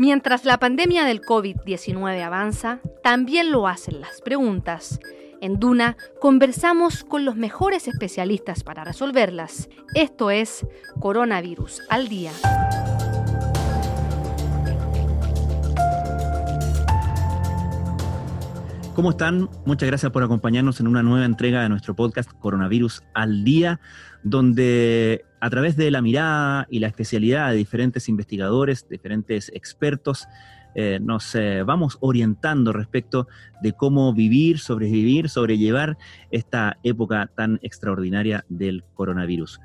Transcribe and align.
Mientras 0.00 0.46
la 0.46 0.58
pandemia 0.58 1.04
del 1.04 1.20
COVID-19 1.20 2.22
avanza, 2.22 2.80
también 3.02 3.52
lo 3.52 3.68
hacen 3.68 4.00
las 4.00 4.22
preguntas. 4.22 4.98
En 5.42 5.60
Duna 5.60 5.98
conversamos 6.22 7.04
con 7.04 7.26
los 7.26 7.36
mejores 7.36 7.86
especialistas 7.86 8.64
para 8.64 8.82
resolverlas. 8.82 9.68
Esto 9.94 10.30
es 10.30 10.66
Coronavirus 11.00 11.82
al 11.90 12.08
Día. 12.08 12.32
¿Cómo 18.94 19.10
están? 19.10 19.50
Muchas 19.66 19.86
gracias 19.86 20.10
por 20.12 20.22
acompañarnos 20.22 20.80
en 20.80 20.86
una 20.86 21.02
nueva 21.02 21.26
entrega 21.26 21.60
de 21.62 21.68
nuestro 21.68 21.94
podcast 21.94 22.30
Coronavirus 22.38 23.02
al 23.12 23.44
Día, 23.44 23.80
donde 24.22 25.26
a 25.40 25.50
través 25.50 25.76
de 25.76 25.90
la 25.90 26.02
mirada 26.02 26.66
y 26.70 26.78
la 26.78 26.88
especialidad 26.88 27.50
de 27.50 27.56
diferentes 27.56 28.08
investigadores, 28.08 28.86
diferentes 28.88 29.50
expertos, 29.54 30.28
eh, 30.74 31.00
nos 31.02 31.34
eh, 31.34 31.62
vamos 31.64 31.98
orientando 32.00 32.72
respecto 32.72 33.26
de 33.60 33.72
cómo 33.72 34.12
vivir, 34.14 34.58
sobrevivir, 34.58 35.28
sobrellevar 35.28 35.98
esta 36.30 36.78
época 36.84 37.28
tan 37.34 37.58
extraordinaria 37.62 38.44
del 38.48 38.84
coronavirus. 38.94 39.60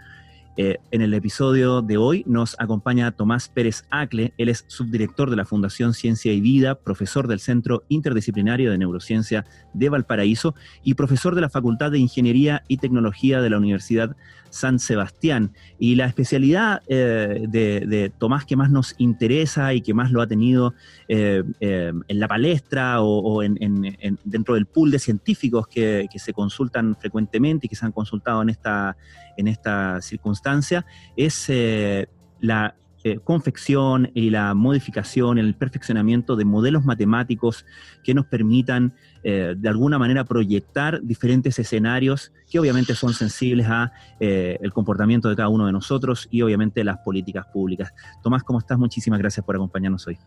Eh, 0.58 0.78
en 0.92 1.02
el 1.02 1.14
episodio 1.14 1.82
de 1.82 1.98
hoy 1.98 2.24
nos 2.28 2.56
acompaña 2.60 3.12
Tomás 3.12 3.50
Pérez 3.50 3.84
Acle, 3.90 4.34
él 4.38 4.48
es 4.48 4.64
subdirector 4.68 5.30
de 5.30 5.36
la 5.36 5.44
Fundación 5.44 5.94
Ciencia 5.94 6.32
y 6.32 6.40
Vida, 6.40 6.76
profesor 6.76 7.28
del 7.28 7.42
Centro 7.42 7.84
Interdisciplinario 7.90 8.72
de 8.72 8.78
Neurociencia 8.78 9.46
de 9.74 9.90
Valparaíso 9.90 10.56
y 10.82 10.94
profesor 10.94 11.36
de 11.36 11.42
la 11.42 11.50
Facultad 11.50 11.92
de 11.92 12.00
Ingeniería 12.00 12.64
y 12.70 12.78
Tecnología 12.78 13.42
de 13.42 13.50
la 13.50 13.58
Universidad 13.58 14.16
San 14.50 14.80
Sebastián. 14.80 15.52
Y 15.78 15.96
la 15.96 16.06
especialidad 16.06 16.82
eh, 16.88 17.46
de, 17.50 18.14
Tomás 18.18 18.46
que 18.46 18.56
más 18.56 18.72
nos 18.72 18.96
interesa 18.98 19.74
y 19.74 19.82
que 19.82 19.94
más 19.94 20.12
lo 20.12 20.22
ha 20.22 20.28
tenido 20.28 20.74
eh, 21.10 21.44
en 21.60 22.20
la 22.20 22.30
palestra 22.30 23.02
o, 23.02 23.42
dentro 23.42 24.54
del 24.54 24.66
pool 24.66 24.92
de 24.92 25.00
científicos 25.00 25.68
que 25.68 26.08
se 26.16 26.32
consultan 26.32 26.96
frecuentemente 26.96 27.66
y 27.66 27.70
que 27.70 27.76
se 27.76 27.86
han 27.86 27.92
consultado 27.92 28.42
en 28.42 28.50
esta 28.50 28.96
en 29.38 29.48
esta 29.48 30.02
circunstancia 30.02 30.86
es 31.16 31.46
eh, 31.50 32.08
la 32.40 32.76
eh, 33.04 33.20
confección 33.24 34.10
y 34.16 34.32
la 34.32 34.56
modificación, 34.56 35.38
el 35.38 35.54
perfeccionamiento 35.56 36.36
de 36.36 36.44
modelos 36.44 36.86
matemáticos 36.86 37.66
que 38.04 38.16
nos 38.16 38.26
permitan 38.26 38.96
eh, 39.24 39.54
de 39.56 39.70
alguna 39.70 40.00
manera 40.00 40.24
proyectar 40.24 41.02
diferentes 41.04 41.60
escenarios 41.60 42.34
que 42.50 42.60
obviamente 42.60 42.96
son 42.96 43.14
sensibles 43.14 43.68
a 43.68 43.92
el 44.20 44.74
comportamiento 44.74 45.30
de 45.30 45.36
cada 45.36 45.50
uno 45.50 45.68
de 45.68 45.72
nosotros 45.72 46.28
y 46.32 46.42
obviamente 46.42 46.84
las 46.84 46.98
políticas 46.98 47.46
públicas. 47.54 47.94
Tomás, 48.24 48.44
¿cómo 48.44 48.60
estás? 48.60 48.80
Muchísimas 48.80 49.20
gracias 49.20 49.46
por 49.46 49.56
acompañarnos 49.56 50.08
hoy. 50.08 50.18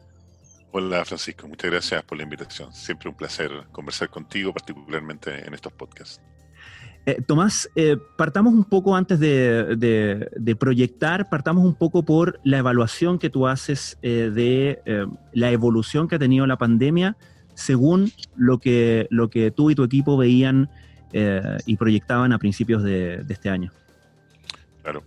Hola 0.70 1.05
Francisco, 1.05 1.48
muchas 1.48 1.70
gracias 1.70 2.05
por 2.05 2.19
la 2.19 2.25
invitación. 2.25 2.72
Siempre 2.72 3.09
un 3.09 3.17
placer 3.17 3.50
conversar 3.72 4.11
contigo, 4.11 4.53
particularmente 4.53 5.47
en 5.47 5.55
estos 5.55 5.72
podcasts. 5.72 6.20
Eh, 7.09 7.23
Tomás, 7.27 7.70
eh, 7.75 7.97
partamos 8.19 8.53
un 8.53 8.64
poco 8.64 8.95
antes 8.95 9.19
de, 9.19 10.56
proyectar, 10.61 11.31
partamos 11.31 11.65
un 11.65 11.75
poco 11.75 12.03
por 12.03 12.39
la 12.45 12.59
evaluación 12.59 13.19
que 13.19 13.31
tú 13.31 13.47
haces 13.47 13.97
eh, 14.03 14.31
de 14.31 15.06
la 15.33 15.50
evolución 15.50 16.06
que 16.06 16.17
ha 16.17 16.19
tenido 16.19 16.47
la 16.47 16.59
pandemia 16.59 17.17
según 17.55 18.12
lo 18.37 18.59
que, 18.59 19.06
lo 19.09 19.31
que 19.31 19.50
tú 19.50 19.70
y 19.70 19.75
tu 19.75 19.84
equipo 19.84 20.19
veían 20.19 20.69
y 21.65 21.77
proyectaban 21.77 22.34
a 22.34 22.39
principios 22.39 22.83
de, 22.83 23.25
de 23.25 23.33
este 23.33 23.48
año. 23.48 23.72
Claro. 24.83 25.03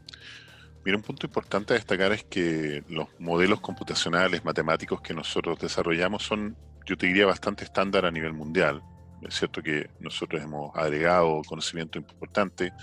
Mira, 0.84 0.98
un 0.98 1.04
punto 1.04 1.28
importante 1.28 1.74
a 1.74 1.76
destacar 1.76 2.12
es 2.14 2.24
que 2.24 2.84
los 2.90 3.10
modelos 3.20 3.60
computacionales, 3.60 4.44
matemáticos 4.44 5.02
que 5.02 5.14
nosotros 5.14 5.60
desarrollamos 5.60 6.24
son, 6.24 6.56
yo 6.84 6.98
te 6.98 7.06
diría, 7.06 7.28
bastante 7.28 7.64
estándar 7.64 8.08
a 8.08 8.12
nivel 8.12 8.34
mundial. 8.34 8.82
Es 9.22 9.36
cierto 9.36 9.62
que 9.62 9.90
nosotros 10.00 10.42
hemos 10.42 10.76
agregado 10.76 11.42
conocimiento 11.48 11.98
importante, 12.00 12.74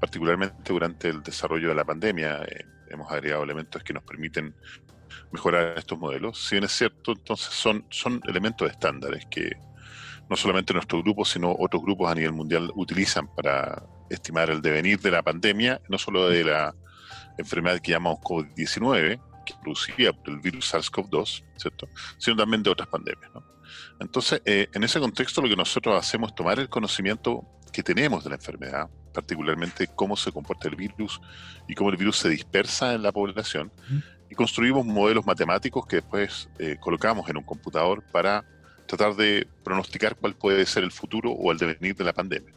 particularmente 0.00 0.72
durante 0.72 1.08
el 1.08 1.22
desarrollo 1.22 1.68
de 1.68 1.74
la 1.74 1.84
pandemia. 1.84 2.44
Eh, 2.44 2.64
hemos 2.90 3.10
agregado 3.10 3.44
elementos 3.44 3.82
que 3.82 3.92
nos 3.92 4.02
permiten 4.02 4.54
mejorar 5.32 5.78
estos 5.78 5.98
modelos. 5.98 6.46
Si 6.46 6.54
bien 6.54 6.64
es 6.64 6.72
cierto, 6.72 7.12
entonces 7.12 7.52
son, 7.54 8.20
elementos 8.26 8.70
estándares 8.70 9.26
que 9.26 9.50
no 10.28 10.36
solamente 10.36 10.74
nuestro 10.74 11.02
grupo, 11.02 11.24
sino 11.24 11.54
otros 11.58 11.82
grupos 11.82 12.10
a 12.10 12.14
nivel 12.14 12.32
mundial 12.32 12.70
utilizan 12.74 13.28
para 13.34 13.82
estimar 14.10 14.50
el 14.50 14.60
devenir 14.60 15.00
de 15.00 15.10
la 15.10 15.22
pandemia, 15.22 15.80
no 15.88 15.98
solo 15.98 16.28
de 16.28 16.44
la 16.44 16.74
enfermedad 17.38 17.80
que 17.80 17.92
llamamos 17.92 18.20
COVID-19, 18.20 19.20
que 19.44 19.54
producía 19.62 20.12
el 20.26 20.40
virus 20.40 20.74
SARS-CoV-2, 20.74 21.44
¿cierto? 21.56 21.88
sino 22.18 22.36
también 22.36 22.62
de 22.62 22.70
otras 22.70 22.88
pandemias. 22.88 23.30
Entonces, 24.00 24.42
eh, 24.44 24.68
en 24.72 24.84
ese 24.84 25.00
contexto 25.00 25.42
lo 25.42 25.48
que 25.48 25.56
nosotros 25.56 25.98
hacemos 25.98 26.30
es 26.30 26.34
tomar 26.34 26.58
el 26.58 26.68
conocimiento 26.68 27.44
que 27.72 27.82
tenemos 27.82 28.24
de 28.24 28.30
la 28.30 28.36
enfermedad, 28.36 28.88
particularmente 29.12 29.88
cómo 29.88 30.16
se 30.16 30.32
comporta 30.32 30.68
el 30.68 30.76
virus 30.76 31.20
y 31.68 31.74
cómo 31.74 31.90
el 31.90 31.96
virus 31.96 32.18
se 32.18 32.28
dispersa 32.28 32.94
en 32.94 33.02
la 33.02 33.12
población, 33.12 33.70
y 34.30 34.34
construimos 34.34 34.84
modelos 34.84 35.26
matemáticos 35.26 35.86
que 35.86 35.96
después 35.96 36.48
eh, 36.58 36.76
colocamos 36.80 37.28
en 37.28 37.36
un 37.36 37.42
computador 37.42 38.02
para 38.12 38.44
tratar 38.86 39.14
de 39.14 39.46
pronosticar 39.64 40.16
cuál 40.16 40.34
puede 40.34 40.64
ser 40.66 40.84
el 40.84 40.92
futuro 40.92 41.32
o 41.32 41.52
el 41.52 41.58
devenir 41.58 41.94
de 41.94 42.04
la 42.04 42.12
pandemia. 42.12 42.54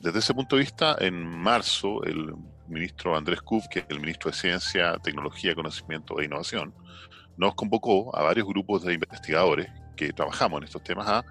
Desde 0.00 0.18
ese 0.20 0.34
punto 0.34 0.56
de 0.56 0.60
vista, 0.62 0.96
en 1.00 1.24
marzo, 1.26 2.04
el 2.04 2.34
ministro 2.68 3.16
Andrés 3.16 3.40
Kuf, 3.42 3.66
que 3.68 3.80
es 3.80 3.86
el 3.88 4.00
ministro 4.00 4.30
de 4.30 4.36
Ciencia, 4.36 4.96
Tecnología, 5.02 5.54
Conocimiento 5.54 6.20
e 6.20 6.26
Innovación, 6.26 6.72
nos 7.36 7.54
convocó 7.54 8.14
a 8.16 8.22
varios 8.22 8.46
grupos 8.46 8.84
de 8.84 8.94
investigadores 8.94 9.68
que 9.98 10.12
trabajamos 10.12 10.58
en 10.58 10.64
estos 10.64 10.82
temas 10.82 11.08
a 11.08 11.24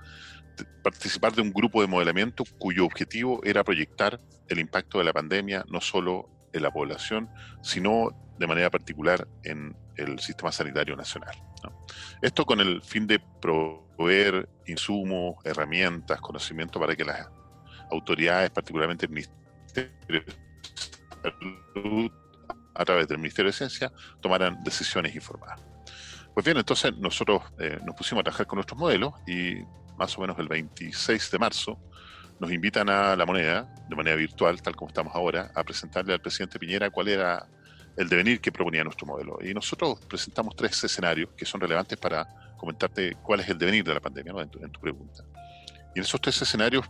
participar 0.83 1.33
de 1.33 1.41
un 1.41 1.51
grupo 1.51 1.81
de 1.81 1.88
modelamiento 1.88 2.44
cuyo 2.59 2.85
objetivo 2.85 3.39
era 3.44 3.63
proyectar 3.63 4.19
el 4.50 4.59
impacto 4.59 4.97
de 4.97 5.05
la 5.05 5.13
pandemia 5.13 5.63
no 5.69 5.81
solo 5.81 6.29
en 6.53 6.63
la 6.63 6.72
población, 6.72 7.29
sino 7.61 8.09
de 8.38 8.47
manera 8.47 8.69
particular 8.69 9.27
en 9.44 9.75
el 9.95 10.19
sistema 10.19 10.51
sanitario 10.51 10.95
nacional. 10.95 11.35
Esto 12.22 12.45
con 12.45 12.59
el 12.59 12.81
fin 12.81 13.07
de 13.07 13.19
proveer 13.41 14.50
insumos, 14.67 15.35
herramientas, 15.45 16.19
conocimiento 16.19 16.79
para 16.79 16.95
que 16.95 17.06
las 17.06 17.27
autoridades, 17.91 18.50
particularmente 18.50 19.06
el 19.06 19.11
Ministerio 19.11 19.91
de 20.09 20.25
Salud, 21.23 22.11
a 22.75 22.85
través 22.85 23.07
del 23.07 23.17
Ministerio 23.17 23.51
de 23.51 23.57
Ciencia, 23.57 23.91
tomaran 24.22 24.63
decisiones 24.63 25.16
informadas. 25.16 25.76
Pues 26.37 26.45
bien, 26.45 26.57
entonces 26.57 26.95
nosotros 26.95 27.41
eh, 27.57 27.79
nos 27.83 27.95
pusimos 27.95 28.21
a 28.21 28.25
trabajar 28.25 28.45
con 28.45 28.57
nuestros 28.57 28.79
modelos 28.79 29.11
y 29.25 29.55
más 29.97 30.15
o 30.19 30.21
menos 30.21 30.37
el 30.37 30.47
26 30.47 31.31
de 31.31 31.39
marzo 31.39 31.79
nos 32.39 32.51
invitan 32.51 32.87
a 32.89 33.15
la 33.15 33.25
moneda, 33.25 33.67
de 33.89 33.95
manera 33.95 34.15
virtual, 34.15 34.61
tal 34.61 34.75
como 34.75 34.89
estamos 34.89 35.15
ahora, 35.15 35.51
a 35.55 35.63
presentarle 35.63 36.13
al 36.13 36.21
presidente 36.21 36.59
Piñera 36.59 36.91
cuál 36.91 37.07
era 37.07 37.47
el 37.97 38.07
devenir 38.07 38.39
que 38.39 38.51
proponía 38.51 38.83
nuestro 38.83 39.07
modelo. 39.07 39.39
Y 39.41 39.51
nosotros 39.55 39.99
presentamos 40.07 40.55
tres 40.55 40.83
escenarios 40.83 41.31
que 41.35 41.43
son 41.43 41.59
relevantes 41.59 41.97
para 41.97 42.27
comentarte 42.55 43.15
cuál 43.23 43.39
es 43.39 43.49
el 43.49 43.57
devenir 43.57 43.83
de 43.83 43.95
la 43.95 43.99
pandemia, 43.99 44.31
¿no? 44.31 44.39
en, 44.39 44.49
tu, 44.49 44.63
en 44.63 44.69
tu 44.69 44.79
pregunta. 44.79 45.23
Y 45.95 45.97
en 45.97 46.05
esos 46.05 46.21
tres 46.21 46.39
escenarios 46.39 46.85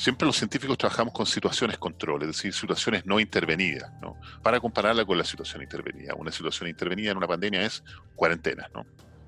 siempre 0.00 0.24
los 0.24 0.38
científicos 0.38 0.78
trabajamos 0.78 1.12
con 1.12 1.26
situaciones 1.26 1.76
control, 1.76 2.22
es 2.22 2.28
decir, 2.28 2.54
situaciones 2.54 3.04
no 3.04 3.20
intervenidas, 3.20 3.92
¿no? 4.00 4.16
Para 4.42 4.58
compararla 4.58 5.04
con 5.04 5.18
la 5.18 5.24
situación 5.24 5.62
intervenida. 5.62 6.14
Una 6.14 6.32
situación 6.32 6.70
intervenida 6.70 7.10
en 7.10 7.18
una 7.18 7.28
pandemia 7.28 7.60
es 7.66 7.84
cuarentena, 8.16 8.70
¿no? 8.72 8.86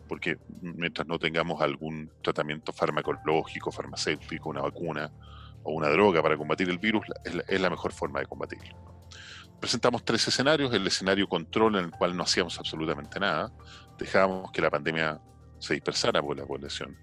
Porque 0.08 0.38
mientras 0.62 1.06
no 1.06 1.18
tengamos 1.18 1.60
algún 1.60 2.10
tratamiento 2.22 2.72
farmacológico, 2.72 3.70
farmacéutico, 3.70 4.48
una 4.48 4.62
vacuna 4.62 5.12
o 5.62 5.74
una 5.74 5.90
droga 5.90 6.22
para 6.22 6.38
combatir 6.38 6.70
el 6.70 6.78
virus, 6.78 7.04
es 7.22 7.60
la, 7.60 7.68
mejor 7.68 7.92
forma 7.92 8.20
de 8.20 8.26
combatirlo. 8.26 8.74
Presentamos 9.60 10.02
tres 10.06 10.26
escenarios, 10.26 10.72
el 10.72 10.86
escenario 10.86 11.28
control 11.28 11.76
en 11.76 11.84
el 11.84 11.90
cual 11.90 12.16
no 12.16 12.22
hacíamos 12.22 12.58
absolutamente 12.58 13.20
nada, 13.20 13.52
dejábamos 13.98 14.50
que 14.50 14.62
la 14.62 14.70
pandemia 14.70 15.20
se 15.58 15.74
dispersara 15.74 16.22
por 16.22 16.34
la 16.34 16.46
población 16.46 16.96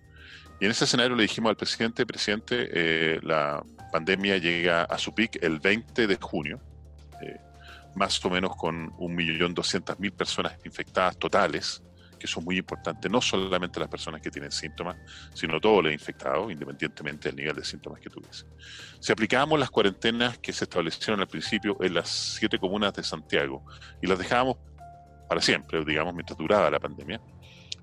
y 0.59 0.65
en 0.65 0.71
ese 0.71 0.85
escenario 0.85 1.15
le 1.15 1.23
dijimos 1.23 1.49
al 1.49 1.55
presidente, 1.55 2.05
presidente, 2.05 2.69
eh, 2.71 3.19
la 3.23 3.63
pandemia 3.91 4.37
llega 4.37 4.83
a 4.83 4.97
su 4.97 5.13
pic 5.13 5.41
el 5.41 5.59
20 5.59 6.05
de 6.05 6.15
junio, 6.17 6.59
eh, 7.21 7.37
más 7.95 8.23
o 8.25 8.29
menos 8.29 8.55
con 8.55 8.91
1.200.000 8.97 10.11
personas 10.11 10.53
infectadas 10.65 11.17
totales, 11.17 11.81
que 12.19 12.27
son 12.27 12.43
muy 12.43 12.57
importantes, 12.57 13.09
no 13.09 13.21
solamente 13.21 13.79
las 13.79 13.87
personas 13.87 14.21
que 14.21 14.29
tienen 14.29 14.51
síntomas, 14.51 14.97
sino 15.33 15.61
todos 15.61 15.85
los 15.85 15.93
infectados, 15.93 16.51
independientemente 16.51 17.29
del 17.29 17.37
nivel 17.37 17.55
de 17.55 17.63
síntomas 17.63 18.01
que 18.01 18.09
tuviesen. 18.09 18.49
Si 18.99 19.13
aplicábamos 19.13 19.57
las 19.57 19.69
cuarentenas 19.69 20.37
que 20.39 20.51
se 20.51 20.65
establecieron 20.65 21.21
al 21.21 21.27
principio 21.27 21.77
en 21.79 21.93
las 21.93 22.09
siete 22.09 22.59
comunas 22.59 22.93
de 22.93 23.03
Santiago 23.03 23.65
y 24.01 24.07
las 24.07 24.19
dejábamos 24.19 24.57
para 25.29 25.41
siempre, 25.41 25.85
digamos, 25.85 26.13
mientras 26.13 26.37
duraba 26.37 26.69
la 26.69 26.79
pandemia, 26.79 27.21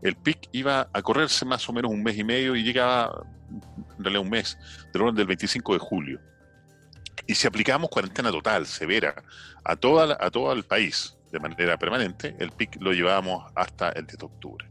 el 0.03 0.17
pic 0.17 0.49
iba 0.53 0.89
a 0.93 1.03
correrse 1.03 1.45
más 1.45 1.69
o 1.69 1.73
menos 1.73 1.91
un 1.91 2.03
mes 2.03 2.17
y 2.17 2.25
medio 2.25 2.57
y 2.57 2.63
llegaba, 2.63 3.25
en 3.99 4.05
realidad 4.05 4.23
un 4.23 4.31
mes, 4.31 4.59
del 4.93 5.03
orden 5.03 5.15
del 5.15 5.27
25 5.27 5.73
de 5.75 5.79
julio. 5.79 6.21
Y 7.27 7.35
si 7.35 7.47
aplicamos 7.47 7.91
cuarentena 7.91 8.31
total, 8.31 8.67
severa, 8.67 9.15
a, 9.65 9.73
a 9.73 9.77
todo 10.31 10.53
el 10.53 10.65
país 10.65 11.17
de 11.33 11.41
manera 11.41 11.77
permanente, 11.77 12.37
el 12.39 12.53
pic 12.53 12.77
lo 12.81 12.93
llevábamos 12.93 13.51
hasta 13.55 13.91
el 13.91 14.07
10 14.07 14.19
de 14.19 14.27
octubre. 14.27 14.67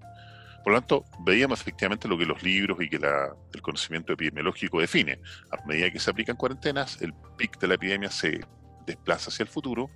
Por 0.63 0.73
lo 0.73 0.79
tanto, 0.79 1.05
veíamos 1.19 1.61
efectivamente 1.61 2.07
lo 2.07 2.17
que 2.17 2.25
los 2.25 2.41
libros 2.41 2.81
y 2.81 2.89
que 2.89 2.95
el 2.95 3.61
conocimiento 3.61 4.13
epidemiológico 4.13 4.79
define. 4.79 5.19
A 5.51 5.63
medida 5.67 5.91
que 5.91 5.99
se 5.99 6.09
aplican 6.09 6.35
cuarentenas, 6.35 6.99
el 7.03 7.13
pic 7.37 7.59
de 7.59 7.67
la 7.67 7.75
epidemia 7.75 8.09
se 8.09 8.41
desplaza 8.87 9.29
hacia 9.29 9.43
el 9.43 9.49
futuro 9.49 9.91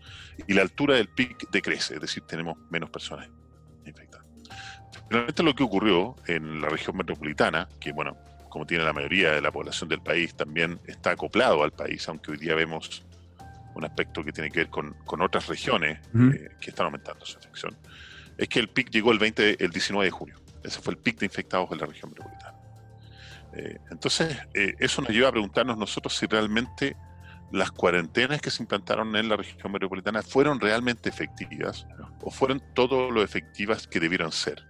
y 0.48 0.54
la 0.54 0.62
altura 0.62 0.96
del 0.96 1.08
pic 1.08 1.50
decrece, 1.50 1.96
es 1.96 2.02
decir, 2.02 2.24
tenemos 2.28 2.56
menos 2.70 2.92
personas 2.92 3.28
infectadas. 3.84 4.19
Finalmente 5.10 5.44
lo 5.44 5.56
que 5.56 5.64
ocurrió 5.64 6.16
en 6.28 6.62
la 6.62 6.70
región 6.70 6.96
metropolitana, 6.96 7.68
que 7.80 7.92
bueno, 7.92 8.16
como 8.50 8.66
tiene 8.66 8.84
la 8.84 8.94
mayoría 8.94 9.32
de 9.32 9.42
la 9.42 9.52
población 9.52 9.90
del 9.90 10.02
país, 10.02 10.36
también 10.36 10.80
está 10.86 11.12
acoplado 11.12 11.64
al 11.64 11.72
país, 11.72 12.08
aunque 12.08 12.32
hoy 12.32 12.38
día 12.38 12.56
vemos 12.56 13.04
un 13.74 13.86
aspecto 13.86 14.24
que 14.24 14.32
tiene 14.32 14.52
que 14.52 14.60
ver 14.60 14.70
con, 14.70 14.96
otras 15.22 15.48
regiones 15.48 16.00
eh, 16.14 16.50
que 16.60 16.70
están 16.70 16.86
aumentando 16.86 17.26
su 17.26 17.38
infección, 17.38 17.76
es 18.38 18.48
que 18.48 18.60
el 18.60 18.70
pic 18.70 18.90
llegó 18.90 19.12
el, 19.12 19.20
20, 19.20 19.64
el 19.64 19.72
19 19.72 20.06
de 20.06 20.12
junio. 20.12 20.40
Ese 20.64 20.80
fue 20.80 20.94
el 20.94 21.00
pic 21.00 21.20
de 21.20 21.26
infectados 21.26 21.72
en 21.72 21.80
la 21.80 21.86
región 21.86 22.12
metropolitana. 22.12 22.58
Eh, 23.54 23.80
entonces, 23.90 24.38
eh, 24.54 24.76
eso 24.80 25.02
nos 25.02 25.12
lleva 25.12 25.30
a 25.30 25.32
preguntarnos 25.32 25.78
nosotros 25.78 26.16
si 26.16 26.28
realmente 26.28 26.96
las 27.52 27.72
cuarentenas 27.72 28.42
que 28.42 28.52
se 28.52 28.62
implantaron 28.62 29.16
en 29.16 29.28
la 29.28 29.38
región 29.38 29.72
metropolitana 29.72 30.22
fueron 30.22 30.60
realmente 30.60 31.10
efectivas 31.10 31.88
o 32.22 32.30
fueron 32.30 32.62
todo 32.76 33.10
lo 33.10 33.24
efectivas 33.24 33.88
que 33.88 34.00
debieron 34.00 34.32
ser. 34.32 34.69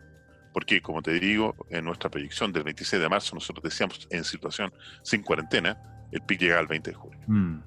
Porque, 0.53 0.81
como 0.81 1.01
te 1.01 1.13
digo, 1.19 1.55
en 1.69 1.85
nuestra 1.85 2.09
proyección 2.09 2.51
del 2.51 2.63
26 2.63 3.01
de 3.01 3.09
marzo, 3.09 3.35
nosotros 3.35 3.63
decíamos 3.63 4.07
en 4.09 4.23
situación 4.23 4.73
sin 5.03 5.21
cuarentena, 5.21 5.77
el 6.11 6.21
pic 6.21 6.41
llegaba 6.41 6.61
al 6.61 6.67
20 6.67 6.89
de 6.89 6.95
julio. 6.95 7.19
Mm. 7.27 7.59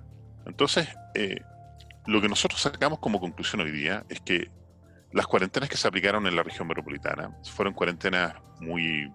Entonces, 0.47 0.89
eh, 1.15 1.41
lo 2.07 2.21
que 2.21 2.29
nosotros 2.29 2.61
sacamos 2.61 2.99
como 2.99 3.21
conclusión 3.21 3.61
hoy 3.61 3.71
día 3.71 4.05
es 4.09 4.21
que 4.21 4.51
las 5.13 5.27
cuarentenas 5.27 5.69
que 5.69 5.77
se 5.77 5.87
aplicaron 5.87 6.27
en 6.27 6.35
la 6.35 6.43
región 6.43 6.67
metropolitana 6.67 7.31
fueron 7.45 7.75
cuarentenas 7.75 8.35
muy 8.61 9.11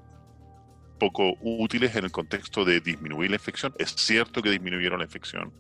poco 1.00 1.36
útiles 1.42 1.96
en 1.96 2.06
el 2.06 2.12
contexto 2.12 2.66
de 2.66 2.80
disminuir 2.80 3.30
la 3.30 3.36
infección. 3.36 3.74
Es 3.78 3.92
cierto 3.96 4.42
que 4.42 4.50
disminuyeron 4.50 5.00
la 5.00 5.06
infección, 5.06 5.54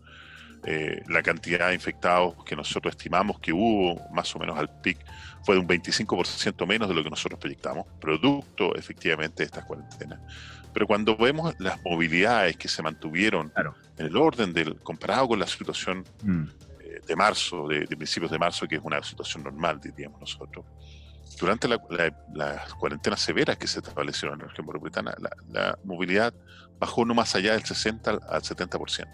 eh, 0.65 1.03
la 1.07 1.21
cantidad 1.21 1.67
de 1.69 1.75
infectados 1.75 2.43
que 2.43 2.55
nosotros 2.55 2.91
estimamos 2.91 3.39
que 3.39 3.53
hubo 3.53 4.01
más 4.11 4.35
o 4.35 4.39
menos 4.39 4.57
al 4.57 4.69
pic 4.81 4.97
fue 5.43 5.55
de 5.55 5.61
un 5.61 5.67
25% 5.67 6.67
menos 6.67 6.89
de 6.89 6.95
lo 6.95 7.03
que 7.03 7.09
nosotros 7.09 7.39
proyectamos, 7.39 7.85
producto 8.01 8.75
efectivamente 8.75 9.43
de 9.43 9.45
estas 9.45 9.65
cuarentenas. 9.65 10.19
Pero 10.73 10.85
cuando 10.85 11.15
vemos 11.15 11.55
las 11.59 11.81
movilidades 11.83 12.57
que 12.57 12.67
se 12.67 12.83
mantuvieron 12.83 13.51
en 13.97 14.05
el 14.05 14.17
orden 14.17 14.53
del 14.53 14.75
comparado 14.75 15.29
con 15.29 15.39
la 15.39 15.47
situación 15.47 16.03
mm. 16.23 16.43
eh, 16.81 17.01
de 17.07 17.15
marzo, 17.15 17.67
de, 17.67 17.87
principios 17.87 18.31
de 18.31 18.37
marzo, 18.37 18.67
que 18.67 18.75
es 18.75 18.81
una 18.83 19.01
situación 19.01 19.43
normal, 19.43 19.79
diríamos 19.81 20.19
nosotros, 20.19 20.65
durante 21.39 21.67
las 21.67 22.73
cuarentenas 22.75 23.19
severas 23.19 23.57
que 23.57 23.67
se 23.67 23.79
establecieron 23.79 24.35
en 24.35 24.41
la 24.41 24.47
región 24.47 24.65
metropolitana, 24.65 25.15
la, 25.49 25.77
movilidad 25.83 26.33
bajó 26.79 27.05
no 27.05 27.13
más 27.13 27.35
allá 27.35 27.53
del 27.53 27.63
60 27.63 28.11
al 28.11 28.41
70%. 28.41 29.07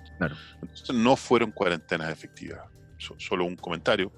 Entonces 0.61 0.95
no 0.95 1.15
fueron 1.15 1.51
cuarentenas 1.51 2.09
efectivas. 2.09 2.61
solo 2.97 3.45
un 3.45 3.55
comentario. 3.55 4.11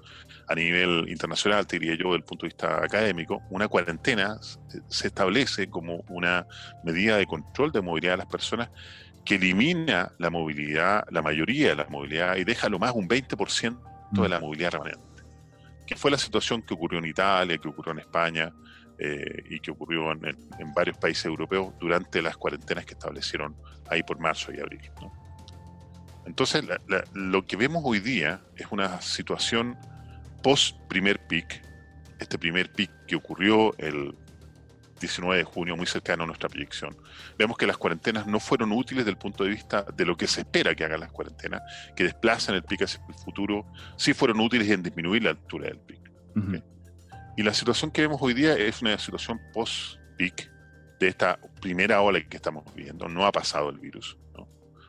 A 0.48 0.54
nivel 0.54 1.08
internacional, 1.08 1.66
te 1.66 1.78
diría 1.78 1.96
yo, 1.96 2.06
desde 2.06 2.18
el 2.18 2.24
punto 2.24 2.46
de 2.46 2.48
vista 2.48 2.84
académico, 2.84 3.42
una 3.50 3.66
cuarentena 3.66 4.38
se 4.88 5.06
establece 5.08 5.68
como 5.68 6.04
una 6.08 6.46
medida 6.84 7.16
de 7.16 7.26
control 7.26 7.72
de 7.72 7.80
movilidad 7.80 8.12
de 8.12 8.18
las 8.18 8.26
personas 8.26 8.70
que 9.24 9.34
elimina 9.34 10.12
la 10.18 10.30
movilidad, 10.30 11.04
la 11.10 11.20
mayoría 11.20 11.70
de 11.70 11.74
la 11.76 11.86
movilidad 11.88 12.36
y 12.36 12.44
deja 12.44 12.68
lo 12.68 12.78
más 12.78 12.92
un 12.92 13.08
20% 13.08 13.76
de 14.12 14.20
mm. 14.20 14.30
la 14.30 14.38
movilidad 14.38 14.70
remanente 14.70 15.15
que 15.86 15.96
fue 15.96 16.10
la 16.10 16.18
situación 16.18 16.62
que 16.62 16.74
ocurrió 16.74 16.98
en 16.98 17.06
Italia, 17.06 17.58
que 17.58 17.68
ocurrió 17.68 17.92
en 17.92 18.00
España 18.00 18.52
eh, 18.98 19.44
y 19.50 19.60
que 19.60 19.70
ocurrió 19.70 20.10
en, 20.12 20.36
varios 20.74 20.98
países 20.98 21.26
europeos 21.26 21.72
durante 21.78 22.20
las 22.22 22.36
cuarentenas 22.36 22.84
que 22.84 22.94
establecieron 22.94 23.56
ahí 23.88 24.02
por 24.02 24.18
marzo 24.18 24.52
y 24.52 24.58
abril. 24.58 24.80
Entonces, 26.26 26.64
lo 27.14 27.46
que 27.46 27.56
vemos 27.56 27.82
hoy 27.84 28.00
día 28.00 28.40
es 28.56 28.66
una 28.70 29.00
situación 29.00 29.76
post 30.42 30.76
primer 30.88 31.24
pic, 31.26 31.62
este 32.18 32.38
primer 32.38 32.72
pic 32.72 32.90
que 33.06 33.16
ocurrió 33.16 33.76
el 33.78 34.14
19 35.00 35.38
de 35.38 35.44
junio, 35.44 35.76
muy 35.76 35.86
cercano 35.86 36.24
a 36.24 36.26
nuestra 36.26 36.48
proyección. 36.48 36.96
Vemos 37.38 37.56
que 37.56 37.66
las 37.66 37.76
cuarentenas 37.76 38.26
no 38.26 38.40
fueron 38.40 38.72
útiles 38.72 39.04
desde 39.04 39.10
el 39.10 39.18
punto 39.18 39.44
de 39.44 39.50
vista 39.50 39.82
de 39.82 40.04
lo 40.04 40.16
que 40.16 40.26
se 40.26 40.40
espera 40.40 40.74
que 40.74 40.84
hagan 40.84 41.00
las 41.00 41.12
cuarentenas, 41.12 41.62
que 41.94 42.04
desplazan 42.04 42.54
el 42.54 42.62
pic 42.62 42.82
hacia 42.82 43.00
el 43.08 43.14
futuro, 43.14 43.66
sí 43.96 44.14
fueron 44.14 44.40
útiles 44.40 44.68
en 44.70 44.82
disminuir 44.82 45.24
la 45.24 45.30
altura 45.30 45.68
del 45.68 45.78
pic. 45.78 46.00
Y 47.36 47.42
la 47.42 47.52
situación 47.52 47.90
que 47.90 48.02
vemos 48.02 48.20
hoy 48.20 48.34
día 48.34 48.54
es 48.54 48.80
una 48.82 48.96
situación 48.98 49.40
post-pic 49.52 50.50
de 50.98 51.08
esta 51.08 51.38
primera 51.60 52.00
ola 52.00 52.20
que 52.22 52.36
estamos 52.36 52.64
viviendo. 52.74 53.08
No 53.08 53.26
ha 53.26 53.32
pasado 53.32 53.68
el 53.70 53.78
virus. 53.78 54.16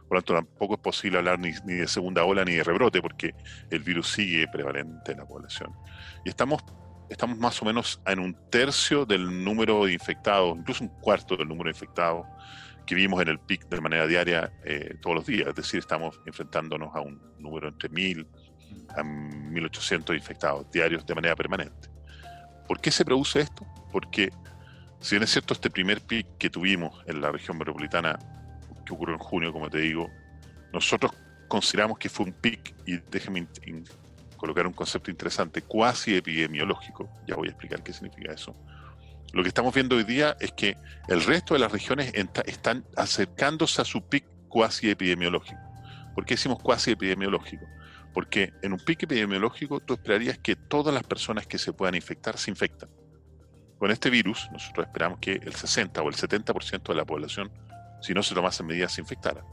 Por 0.08 0.18
lo 0.18 0.22
tanto, 0.22 0.36
tampoco 0.36 0.76
es 0.76 0.80
posible 0.80 1.18
hablar 1.18 1.38
ni, 1.38 1.52
ni, 1.66 1.74
de 1.74 1.88
segunda 1.88 2.24
ola 2.24 2.46
ni 2.46 2.54
de 2.54 2.64
rebrote 2.64 3.02
porque 3.02 3.36
el 3.70 3.80
virus 3.82 4.10
sigue 4.12 4.48
prevalente 4.48 5.12
en 5.12 5.18
la 5.18 5.26
población. 5.26 5.74
Y 6.24 6.30
estamos 6.30 6.64
estamos 7.10 7.38
más 7.38 7.62
o 7.62 7.66
menos 7.66 8.02
en 8.06 8.20
un 8.20 8.36
tercio 8.50 9.06
del 9.06 9.44
número 9.44 9.86
de 9.86 9.94
infectados, 9.94 10.58
incluso 10.58 10.84
un 10.84 10.90
cuarto 10.90 11.36
del 11.36 11.48
número 11.48 11.66
de 11.66 11.72
infectados 11.72 12.26
que 12.86 12.96
vimos 12.96 13.22
en 13.22 13.28
el 13.28 13.40
pic 13.40 13.68
de 13.68 13.82
manera 13.82 14.08
diaria 14.08 14.52
eh, 14.64 14.96
todos 15.02 15.18
los 15.18 15.26
días. 15.26 15.48
Es 15.50 15.56
decir, 15.56 15.80
estamos 15.80 16.20
enfrentándonos 16.26 16.96
a 16.96 17.02
un 17.02 17.22
número 17.38 17.68
entre 17.68 17.90
1.000 17.90 18.26
a 18.96 19.04
1.800 19.04 20.16
infectados 20.16 20.70
diarios 20.72 21.06
de 21.06 21.16
manera 21.16 21.36
permanente. 21.36 21.90
¿Por 22.68 22.80
qué 22.80 22.92
se 22.92 23.06
produce 23.06 23.42
esto? 23.42 23.66
Porque, 23.92 24.32
si 25.00 25.16
bien 25.16 25.24
es 25.24 25.32
cierto, 25.32 25.54
este 25.54 25.70
primer 25.70 26.02
pic 26.02 26.26
que 26.38 26.50
tuvimos 26.50 27.04
en 27.08 27.22
la 27.22 27.32
región 27.32 27.58
metropolitana, 27.58 28.18
que 28.86 28.94
ocurrió 28.94 29.16
en 29.16 29.22
junio, 29.22 29.54
como 29.54 29.70
te 29.70 29.80
digo, 29.80 30.10
nosotros 30.74 31.12
consideramos 31.48 31.98
que 31.98 32.10
fue 32.10 32.26
un 32.26 32.34
pic, 32.34 32.74
y 32.86 32.98
déjeme 33.10 33.40
colocar 34.38 34.66
un 34.68 34.74
concepto 34.74 35.12
interesante, 35.12 35.62
cuasi 35.62 36.16
epidemiológico. 36.16 37.10
Ya 37.28 37.36
voy 37.36 37.48
a 37.48 37.52
explicar 37.52 37.84
qué 37.84 37.94
significa 37.94 38.32
eso. 38.32 38.56
Lo 39.34 39.44
que 39.44 39.50
estamos 39.50 39.74
viendo 39.74 39.98
hoy 39.98 40.04
día 40.04 40.38
es 40.40 40.52
que 40.54 40.78
el 41.08 41.24
resto 41.24 41.54
de 41.54 41.60
las 41.60 41.72
regiones 41.72 42.14
están 42.46 42.86
acercándose 42.96 43.82
a 43.82 43.86
su 43.86 44.02
pic 44.08 44.26
cuasi 44.48 44.90
epidemiológico. 44.90 45.60
¿Por 46.16 46.26
qué 46.26 46.36
decimos 46.36 46.60
cuasi 46.60 46.92
epidemiológico? 46.92 47.66
Porque 48.14 48.54
en 48.62 48.74
un 48.74 48.80
pic 48.80 49.04
epidemiológico 49.04 49.80
tú 49.80 49.94
esperarías 49.94 50.38
que 50.40 50.56
todas 50.56 50.94
las 50.94 51.04
personas 51.04 51.46
que 51.46 51.58
se 51.58 51.74
puedan 51.74 51.96
infectar 51.96 52.38
se 52.38 52.50
infectan. 52.50 52.90
Con 53.78 53.92
este 53.92 54.10
virus, 54.10 54.50
nosotros 54.52 54.88
esperamos 54.88 55.20
que 55.20 55.34
el 55.34 55.54
60 55.54 56.02
o 56.02 56.10
el 56.10 56.16
70% 56.16 56.84
de 56.88 56.96
la 56.96 57.06
población, 57.06 57.52
si 58.02 58.14
no 58.14 58.24
se 58.24 58.34
tomasen 58.34 58.66
medidas, 58.66 58.94
se 58.94 59.02
infectara. 59.02 59.44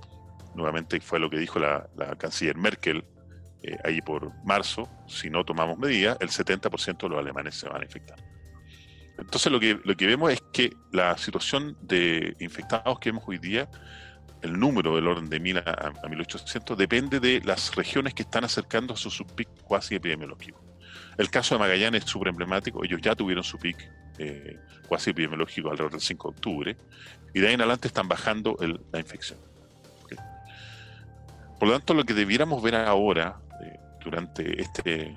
Nuevamente 0.54 0.99
fue 1.00 1.18
lo 1.18 1.28
que 1.28 1.37
dijo 1.37 1.59
la, 1.59 1.88
la 1.97 2.16
canciller 2.16 2.56
Merkel 2.56 3.04
eh, 3.66 3.78
ahí 3.83 4.02
por 4.02 4.30
marzo, 4.44 4.87
si 5.06 5.30
no 5.30 5.42
tomamos 5.42 5.78
medidas, 5.78 6.18
el 6.21 6.28
70% 6.28 6.99
de 6.99 7.09
los 7.09 7.18
alemanes 7.18 7.54
se 7.54 7.66
van 7.66 7.80
a 7.80 7.85
infectar. 7.85 8.23
Entonces 9.16 9.50
lo 9.50 9.59
que, 9.59 9.80
lo 9.83 9.97
que 9.97 10.06
vemos 10.06 10.30
es 10.33 10.42
que 10.52 10.71
la 10.92 11.16
situación 11.16 11.75
de 11.80 12.37
infectados 12.40 12.99
que 12.99 13.11
vemos 13.11 13.25
hoy 13.26 13.38
día, 13.38 13.71
el 14.42 14.59
número 14.59 14.97
del 14.97 15.06
orden 15.06 15.30
de 15.30 15.40
1000 15.40 15.59
a, 15.59 15.92
1800, 16.06 16.76
depende 16.76 17.21
de 17.21 17.40
las 17.42 17.75
regiones 17.75 18.12
que 18.12 18.25
están 18.25 18.44
acercando 18.44 18.92
a 18.92 18.97
su 18.99 19.09
subpic 19.11 19.49
cuasi 19.62 19.94
epidemiológico. 19.94 20.62
El 21.16 21.30
caso 21.30 21.54
de 21.54 21.61
Magallanes 21.61 22.04
es 22.04 22.11
súper 22.11 22.28
emblemático, 22.28 22.85
ellos 22.85 23.00
ya 23.00 23.14
tuvieron 23.14 23.44
su 23.44 23.56
pic 23.59 23.78
eh, 24.18 24.59
cuasi 24.87 25.11
epidemiológico 25.11 25.71
alrededor 25.71 25.92
del 25.92 26.02
5 26.02 26.28
de 26.28 26.35
octubre, 26.35 26.76
y 27.33 27.40
de 27.40 27.49
ahí 27.49 27.54
en 27.54 27.62
adelante 27.62 27.88
están 27.88 28.09
bajando 28.09 28.59
la 28.92 29.00
infección. 29.00 29.38
Por 31.59 31.68
lo 31.68 31.78
tanto, 31.78 31.94
lo 31.94 32.04
que 32.04 32.12
debiéramos 32.12 32.62
ver 32.62 32.75
ahora 32.75 33.40
durante 34.04 34.61
este, 34.61 35.16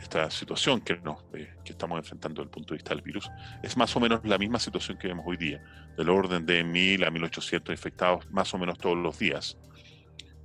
esta 0.00 0.30
situación 0.30 0.80
que, 0.80 0.96
nos, 0.98 1.24
eh, 1.34 1.54
que 1.64 1.72
estamos 1.72 1.98
enfrentando 1.98 2.42
desde 2.42 2.48
el 2.48 2.50
punto 2.50 2.74
de 2.74 2.78
vista 2.78 2.94
del 2.94 3.02
virus, 3.02 3.30
es 3.62 3.76
más 3.76 3.94
o 3.96 4.00
menos 4.00 4.20
la 4.24 4.38
misma 4.38 4.58
situación 4.58 4.96
que 4.98 5.08
vemos 5.08 5.24
hoy 5.26 5.36
día, 5.36 5.62
del 5.96 6.08
orden 6.08 6.46
de 6.46 6.64
1.000 6.64 7.06
a 7.06 7.10
1.800 7.10 7.70
infectados 7.70 8.30
más 8.30 8.52
o 8.54 8.58
menos 8.58 8.78
todos 8.78 8.96
los 8.96 9.18
días, 9.18 9.58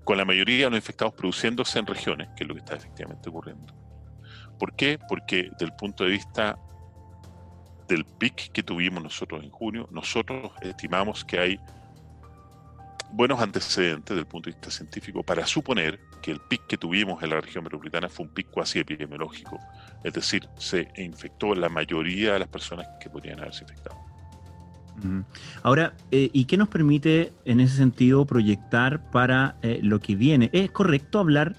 con 0.03 0.17
la 0.17 0.25
mayoría 0.25 0.65
de 0.65 0.71
los 0.71 0.77
infectados 0.77 1.13
produciéndose 1.13 1.79
en 1.79 1.85
regiones, 1.85 2.29
que 2.35 2.43
es 2.43 2.47
lo 2.47 2.53
que 2.53 2.59
está 2.61 2.75
efectivamente 2.75 3.29
ocurriendo. 3.29 3.73
¿Por 4.57 4.75
qué? 4.75 4.99
Porque 5.07 5.49
desde 5.51 5.65
el 5.65 5.73
punto 5.73 6.03
de 6.03 6.11
vista 6.11 6.57
del 7.87 8.05
pic 8.05 8.51
que 8.51 8.63
tuvimos 8.63 9.03
nosotros 9.03 9.43
en 9.43 9.49
junio, 9.49 9.87
nosotros 9.91 10.51
estimamos 10.61 11.23
que 11.23 11.39
hay 11.39 11.59
buenos 13.11 13.39
antecedentes 13.39 14.09
desde 14.09 14.21
el 14.21 14.27
punto 14.27 14.49
de 14.49 14.55
vista 14.55 14.71
científico 14.71 15.23
para 15.23 15.45
suponer 15.45 15.99
que 16.21 16.31
el 16.31 16.39
pic 16.39 16.65
que 16.67 16.77
tuvimos 16.77 17.21
en 17.23 17.29
la 17.29 17.41
región 17.41 17.63
metropolitana 17.63 18.09
fue 18.09 18.25
un 18.25 18.33
pic 18.33 18.49
cuasi 18.49 18.79
epidemiológico, 18.79 19.59
es 20.03 20.13
decir, 20.13 20.47
se 20.57 20.87
infectó 20.97 21.55
la 21.55 21.69
mayoría 21.69 22.33
de 22.33 22.39
las 22.39 22.47
personas 22.47 22.87
que 23.01 23.09
podrían 23.09 23.39
haberse 23.39 23.63
infectado. 23.63 24.07
Ahora, 25.63 25.93
eh, 26.11 26.29
¿y 26.33 26.45
qué 26.45 26.57
nos 26.57 26.69
permite 26.69 27.31
en 27.45 27.59
ese 27.59 27.77
sentido 27.77 28.25
proyectar 28.25 29.11
para 29.11 29.57
eh, 29.61 29.79
lo 29.83 29.99
que 29.99 30.15
viene? 30.15 30.49
¿Es 30.53 30.71
correcto 30.71 31.19
hablar, 31.19 31.55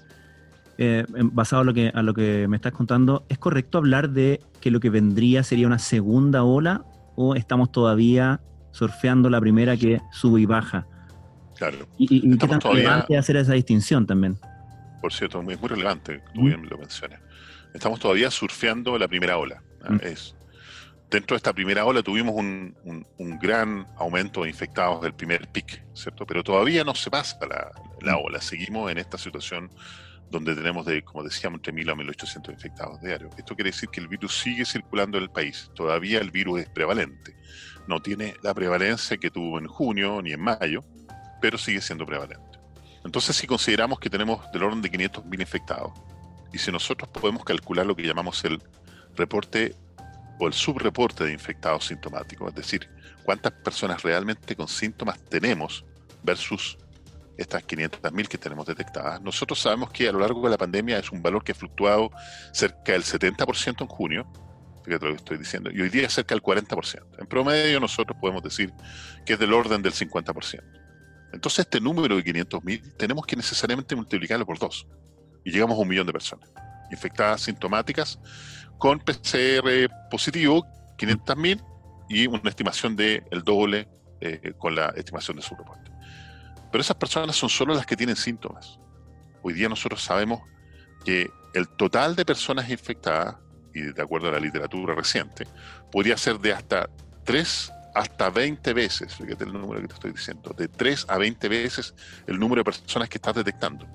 eh, 0.77 1.05
basado 1.07 1.61
en 1.61 1.67
lo, 1.67 1.73
que, 1.73 1.91
a 1.93 2.01
lo 2.03 2.13
que 2.13 2.47
me 2.47 2.57
estás 2.57 2.73
contando, 2.73 3.25
¿es 3.29 3.37
correcto 3.37 3.77
hablar 3.77 4.09
de 4.09 4.41
que 4.59 4.71
lo 4.71 4.79
que 4.79 4.89
vendría 4.89 5.43
sería 5.43 5.67
una 5.67 5.79
segunda 5.79 6.43
ola 6.43 6.83
o 7.15 7.35
estamos 7.35 7.71
todavía 7.71 8.41
surfeando 8.71 9.29
la 9.29 9.39
primera 9.39 9.77
que 9.77 10.01
sube 10.11 10.41
y 10.41 10.45
baja? 10.45 10.85
Claro. 11.55 11.87
¿Y, 11.97 12.37
qué 12.37 12.47
tan 12.47 12.61
relevante 12.61 13.17
hacer 13.17 13.35
esa 13.35 13.53
distinción 13.53 14.05
también? 14.05 14.37
Por 15.01 15.13
cierto, 15.13 15.39
es 15.41 15.59
muy 15.59 15.69
relevante, 15.69 16.21
tú 16.33 16.45
bien 16.45 16.67
lo 16.69 16.77
mencionas. 16.77 17.21
Estamos 17.73 17.99
todavía 17.99 18.31
surfeando 18.31 18.97
la 18.97 19.07
primera 19.07 19.37
ola. 19.37 19.61
Mm. 19.87 19.97
Es, 20.01 20.35
dentro 21.09 21.35
de 21.35 21.37
esta 21.37 21.53
primera 21.53 21.85
ola 21.85 22.03
tuvimos 22.03 22.35
un, 22.35 22.75
gran 23.41 23.85
aumento 23.97 24.43
de 24.43 24.49
infectados 24.49 25.01
del 25.01 25.13
primer 25.13 25.47
pic, 25.47 25.81
¿cierto? 25.93 26.25
Pero 26.25 26.43
todavía 26.43 26.83
no 26.83 26.93
se 26.93 27.09
pasa 27.09 27.37
la, 27.47 27.71
la 28.01 28.17
ola. 28.17 28.41
Seguimos 28.41 28.91
en 28.91 28.97
esta 28.97 29.17
situación 29.17 29.69
donde 30.29 30.55
tenemos, 30.55 30.85
de, 30.85 31.03
como 31.03 31.23
decíamos, 31.23 31.59
entre 31.59 31.73
1.000 31.73 31.91
a 31.91 31.95
1.800 31.95 32.51
infectados 32.51 33.01
diarios. 33.01 33.31
Esto 33.37 33.55
quiere 33.55 33.71
decir 33.71 33.89
que 33.89 33.99
el 33.99 34.07
virus 34.07 34.37
sigue 34.37 34.65
circulando 34.65 35.17
en 35.17 35.23
el 35.23 35.29
país. 35.29 35.71
Todavía 35.73 36.19
el 36.19 36.31
virus 36.31 36.61
es 36.61 36.69
prevalente. 36.69 37.35
No 37.87 38.01
tiene 38.01 38.35
la 38.43 38.53
prevalencia 38.53 39.17
que 39.17 39.31
tuvo 39.31 39.57
en 39.57 39.67
junio 39.67 40.21
ni 40.21 40.33
en 40.33 40.41
mayo, 40.41 40.83
pero 41.41 41.57
sigue 41.57 41.81
siendo 41.81 42.05
prevalente. 42.05 42.48
Entonces, 43.03 43.35
si 43.35 43.47
consideramos 43.47 43.99
que 43.99 44.09
tenemos 44.09 44.51
del 44.51 44.63
orden 44.63 44.81
de 44.81 44.91
500.000 44.91 45.41
infectados, 45.41 45.91
y 46.51 46.57
si 46.57 46.71
nosotros 46.71 47.09
podemos 47.09 47.43
calcular 47.43 47.85
lo 47.85 47.95
que 47.95 48.03
llamamos 48.03 48.43
el 48.43 48.61
reporte 49.15 49.75
o 50.39 50.47
el 50.47 50.53
subreporte 50.53 51.25
de 51.25 51.33
infectados 51.33 51.87
sintomáticos, 51.87 52.49
es 52.49 52.55
decir, 52.55 52.89
cuántas 53.23 53.51
personas 53.51 54.01
realmente 54.01 54.55
con 54.55 54.67
síntomas 54.67 55.19
tenemos 55.25 55.85
versus 56.23 56.77
estas 57.37 57.65
500.000 57.65 58.27
que 58.27 58.37
tenemos 58.37 58.65
detectadas, 58.65 59.21
nosotros 59.21 59.59
sabemos 59.59 59.91
que 59.91 60.09
a 60.09 60.11
lo 60.11 60.19
largo 60.19 60.41
de 60.43 60.49
la 60.49 60.57
pandemia 60.57 60.99
es 60.99 61.11
un 61.11 61.21
valor 61.21 61.43
que 61.43 61.53
ha 61.53 61.55
fluctuado 61.55 62.11
cerca 62.51 62.93
del 62.93 63.03
70% 63.03 63.81
en 63.81 63.87
junio, 63.87 64.31
fíjate 64.83 65.05
lo 65.05 65.11
que 65.11 65.17
estoy 65.17 65.37
diciendo, 65.37 65.69
y 65.71 65.79
hoy 65.81 65.89
día 65.89 66.07
es 66.07 66.13
cerca 66.13 66.35
del 66.35 66.43
40%. 66.43 67.01
En 67.17 67.27
promedio 67.27 67.79
nosotros 67.79 68.17
podemos 68.19 68.43
decir 68.43 68.73
que 69.25 69.33
es 69.33 69.39
del 69.39 69.53
orden 69.53 69.81
del 69.81 69.93
50%. 69.93 70.78
Entonces 71.31 71.59
este 71.59 71.79
número 71.79 72.15
de 72.15 72.23
500.000 72.23 72.97
tenemos 72.97 73.25
que 73.25 73.35
necesariamente 73.35 73.95
multiplicarlo 73.95 74.45
por 74.45 74.57
dos 74.57 74.87
y 75.43 75.51
llegamos 75.51 75.77
a 75.77 75.81
un 75.81 75.87
millón 75.87 76.07
de 76.07 76.13
personas 76.13 76.49
infectadas 76.91 77.41
sintomáticas 77.41 78.19
con 78.77 78.99
PCR 78.99 79.89
positivo, 80.09 80.65
500.000 80.97 81.63
y 82.09 82.27
una 82.27 82.49
estimación 82.49 82.95
del 82.95 83.23
el 83.31 83.43
doble 83.43 83.87
eh, 84.21 84.53
con 84.57 84.75
la 84.75 84.87
estimación 84.95 85.37
de 85.37 85.43
su 85.43 85.55
reporte. 85.55 85.91
Pero 86.71 86.81
esas 86.81 86.97
personas 86.97 87.35
son 87.35 87.49
solo 87.49 87.73
las 87.73 87.85
que 87.85 87.95
tienen 87.95 88.15
síntomas. 88.15 88.79
Hoy 89.41 89.53
día 89.53 89.69
nosotros 89.69 90.01
sabemos 90.01 90.41
que 91.05 91.29
el 91.53 91.67
total 91.69 92.15
de 92.15 92.25
personas 92.25 92.69
infectadas, 92.69 93.35
y 93.73 93.81
de 93.81 94.01
acuerdo 94.01 94.29
a 94.29 94.31
la 94.31 94.39
literatura 94.39 94.95
reciente, 94.95 95.47
podría 95.91 96.17
ser 96.17 96.39
de 96.39 96.53
hasta 96.53 96.89
3 97.25 97.71
hasta 97.99 98.29
20 98.29 98.73
veces, 98.73 99.13
fíjate 99.13 99.43
el 99.43 99.51
número 99.51 99.81
que 99.81 99.87
te 99.89 99.93
estoy 99.93 100.11
diciendo, 100.11 100.55
de 100.57 100.69
3 100.69 101.05
a 101.09 101.17
20 101.17 101.49
veces 101.49 101.93
el 102.27 102.39
número 102.39 102.61
de 102.61 102.63
personas 102.63 103.09
que 103.09 103.17
estás 103.17 103.35
detectando. 103.35 103.85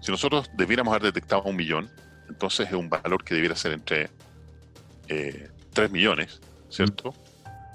Si 0.00 0.10
nosotros 0.10 0.50
debiéramos 0.58 0.92
haber 0.92 1.04
detectado 1.04 1.42
un 1.44 1.56
millón, 1.56 1.90
entonces 2.28 2.68
es 2.68 2.74
un 2.74 2.90
valor 2.90 3.24
que 3.24 3.34
debiera 3.34 3.56
ser 3.56 3.72
entre 3.72 4.10
3 5.06 5.08
eh, 5.08 5.88
millones, 5.90 6.38
¿cierto? 6.68 7.14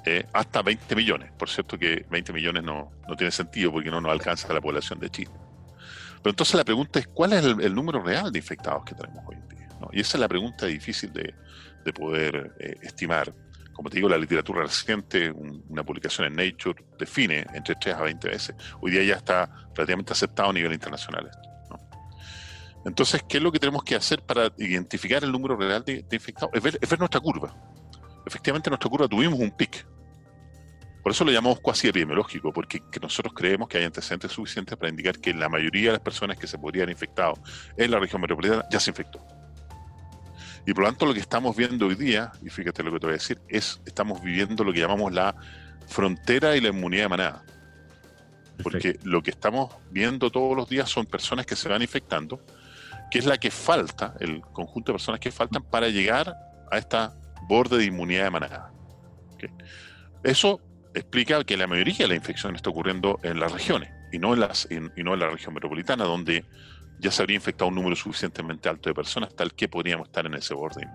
Eh, 0.05 0.23
hasta 0.33 0.61
20 0.61 0.95
millones. 0.95 1.31
Por 1.31 1.49
cierto 1.49 1.79
que 1.79 2.05
20 2.11 2.31
millones 2.31 2.63
no, 2.63 2.91
no 3.07 3.15
tiene 3.15 3.31
sentido 3.31 3.71
porque 3.71 3.89
no 3.89 3.99
nos 4.01 4.11
alcanza 4.11 4.53
la 4.53 4.61
población 4.61 4.99
de 4.99 5.09
Chile. 5.09 5.31
Pero 6.21 6.29
entonces 6.29 6.53
la 6.53 6.63
pregunta 6.63 6.99
es, 6.99 7.07
¿cuál 7.07 7.33
es 7.33 7.43
el, 7.43 7.73
número 7.73 8.03
real 8.03 8.31
de 8.31 8.37
infectados 8.37 8.85
que 8.85 8.93
tenemos 8.93 9.23
hoy 9.27 9.35
en 9.35 9.49
día? 9.49 9.67
Y 9.91 10.01
esa 10.01 10.17
es 10.17 10.21
la 10.21 10.27
pregunta 10.27 10.67
difícil 10.67 11.11
de, 11.11 11.33
de 11.83 11.93
poder 11.93 12.55
eh, 12.59 12.75
estimar. 12.83 13.33
Como 13.75 13.89
te 13.89 13.97
digo, 13.97 14.07
la 14.07 14.17
literatura 14.17 14.63
reciente, 14.63 15.31
una 15.31 15.83
publicación 15.83 16.27
en 16.27 16.35
Nature, 16.35 16.81
define 16.97 17.45
entre 17.53 17.75
3 17.75 17.95
a 17.95 18.01
20 18.03 18.29
veces. 18.29 18.55
Hoy 18.79 18.91
día 18.91 19.03
ya 19.03 19.15
está 19.15 19.49
relativamente 19.75 20.13
aceptado 20.13 20.49
a 20.49 20.53
nivel 20.53 20.71
internacional. 20.71 21.29
Entonces, 22.85 23.23
¿qué 23.27 23.37
es 23.37 23.43
lo 23.43 23.51
que 23.51 23.59
tenemos 23.59 23.83
que 23.83 23.95
hacer 23.95 24.21
para 24.21 24.51
identificar 24.57 25.23
el 25.23 25.31
número 25.31 25.57
real 25.57 25.83
de, 25.83 26.05
infectados? 26.09 26.51
Es 26.53 26.61
ver, 26.61 26.99
nuestra 26.99 27.19
curva. 27.19 27.53
Efectivamente, 28.25 28.69
en 28.69 28.71
nuestra 28.71 28.89
curva 28.89 29.07
tuvimos 29.09 29.39
un 29.39 29.51
pic. 29.51 29.85
Por 31.03 31.11
eso 31.11 31.25
lo 31.25 31.31
llamamos 31.31 31.59
cuasi 31.59 31.87
epidemiológico, 31.87 32.53
porque 32.53 32.81
nosotros 33.01 33.33
creemos 33.35 33.67
que 33.67 33.79
hay 33.79 33.83
antecedentes 33.83 34.31
suficientes 34.31 34.77
para 34.77 34.89
indicar 34.89 35.19
que 35.19 35.33
la 35.33 35.49
mayoría 35.49 35.89
de 35.89 35.97
las 35.97 36.01
personas 36.01 36.37
que 36.37 36.47
se 36.47 36.57
podrían 36.57 36.89
infectado 36.89 37.33
en 37.75 37.91
la 37.91 37.99
región 37.99 38.21
metropolitana 38.21 38.63
ya 38.71 38.79
se 38.79 38.91
infectó. 38.91 39.34
Y 40.65 40.73
por 40.73 40.83
lo 40.83 40.89
tanto, 40.89 41.05
lo 41.05 41.13
que 41.13 41.19
estamos 41.19 41.55
viendo 41.55 41.87
hoy 41.87 41.95
día, 41.95 42.31
y 42.43 42.49
fíjate 42.49 42.83
lo 42.83 42.91
que 42.91 42.99
te 42.99 43.05
voy 43.05 43.13
a 43.13 43.17
decir, 43.17 43.39
es 43.47 43.81
estamos 43.85 44.21
viviendo 44.21 44.63
lo 44.63 44.73
que 44.73 44.79
llamamos 44.79 45.13
la 45.13 45.35
frontera 45.87 46.55
y 46.55 46.61
la 46.61 46.69
inmunidad 46.69 47.03
de 47.03 47.09
manada. 47.09 47.43
Porque 48.63 48.97
lo 49.03 49.21
que 49.21 49.31
estamos 49.31 49.75
viendo 49.91 50.31
todos 50.31 50.55
los 50.55 50.67
días 50.67 50.89
son 50.89 51.05
personas 51.05 51.45
que 51.45 51.55
se 51.55 51.69
van 51.69 51.81
infectando, 51.81 52.41
que 53.11 53.19
es 53.19 53.25
la 53.25 53.37
que 53.37 53.51
falta, 53.51 54.15
el 54.19 54.41
conjunto 54.41 54.91
de 54.91 54.95
personas 54.95 55.19
que 55.19 55.31
faltan 55.31 55.63
para 55.63 55.89
llegar 55.89 56.35
a 56.71 56.77
esta 56.77 57.13
borde 57.47 57.77
de 57.77 57.85
inmunidad 57.85 58.23
de 58.23 58.31
manada. 58.31 58.71
Eso 60.23 60.59
explica 60.95 61.43
que 61.43 61.57
la 61.57 61.67
mayoría 61.67 61.97
de 61.99 62.07
la 62.07 62.15
infección 62.15 62.55
está 62.55 62.71
ocurriendo 62.71 63.19
en 63.21 63.39
las 63.39 63.51
regiones 63.51 63.91
y 64.11 64.17
no 64.17 64.33
en, 64.33 64.39
las, 64.39 64.67
y 64.71 65.03
no 65.03 65.13
en 65.13 65.19
la 65.19 65.29
región 65.29 65.53
metropolitana, 65.53 66.05
donde 66.05 66.45
ya 66.99 67.11
se 67.11 67.21
habría 67.21 67.35
infectado 67.35 67.69
un 67.69 67.75
número 67.75 67.95
suficientemente 67.95 68.69
alto 68.69 68.89
de 68.89 68.93
personas, 68.93 69.35
tal 69.35 69.53
que 69.53 69.67
podríamos 69.67 70.07
estar 70.07 70.25
en 70.25 70.35
ese 70.35 70.53
borde. 70.53 70.87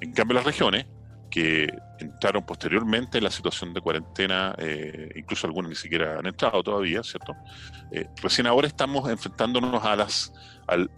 En 0.00 0.12
cambio, 0.12 0.34
las 0.34 0.44
regiones 0.44 0.86
que 1.30 1.72
entraron 1.98 2.44
posteriormente 2.44 3.18
en 3.18 3.24
la 3.24 3.30
situación 3.30 3.74
de 3.74 3.80
cuarentena, 3.80 4.54
eh, 4.58 5.10
incluso 5.16 5.46
algunas 5.46 5.70
ni 5.70 5.76
siquiera 5.76 6.18
han 6.18 6.26
entrado 6.26 6.62
todavía, 6.62 7.02
¿cierto? 7.02 7.34
Eh, 7.92 8.08
recién 8.22 8.46
ahora 8.46 8.66
estamos 8.66 9.08
enfrentándonos 9.10 9.84
a 9.84 9.96
las, 9.96 10.32
al, 10.66 10.90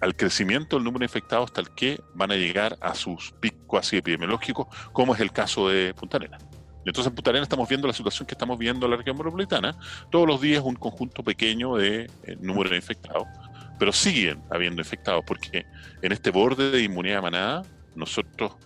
al 0.00 0.16
crecimiento 0.16 0.76
del 0.76 0.84
número 0.84 1.00
de 1.00 1.06
infectados 1.06 1.52
tal 1.52 1.74
que 1.74 2.00
van 2.14 2.30
a 2.30 2.36
llegar 2.36 2.76
a 2.80 2.94
sus 2.94 3.32
picos 3.40 3.80
así 3.80 3.96
epidemiológicos, 3.96 4.66
como 4.92 5.14
es 5.14 5.20
el 5.20 5.32
caso 5.32 5.68
de 5.68 5.94
Punta 5.94 6.18
Arenas. 6.18 6.47
Entonces 6.88 7.10
en 7.10 7.14
Punta 7.14 7.38
estamos 7.38 7.68
viendo 7.68 7.86
la 7.86 7.92
situación 7.92 8.26
que 8.26 8.34
estamos 8.34 8.58
viendo 8.58 8.86
en 8.86 8.90
la 8.90 8.96
región 8.96 9.16
metropolitana, 9.16 9.76
todos 10.10 10.26
los 10.26 10.40
días 10.40 10.62
un 10.64 10.74
conjunto 10.74 11.22
pequeño 11.22 11.76
de 11.76 12.10
eh, 12.24 12.36
número 12.40 12.70
de 12.70 12.76
infectados, 12.76 13.24
pero 13.78 13.92
siguen 13.92 14.42
habiendo 14.50 14.80
infectados, 14.80 15.22
porque 15.26 15.66
en 16.00 16.12
este 16.12 16.30
borde 16.30 16.70
de 16.70 16.82
inmunidad 16.82 17.16
de 17.16 17.22
manada, 17.22 17.62
nosotros 17.94 18.56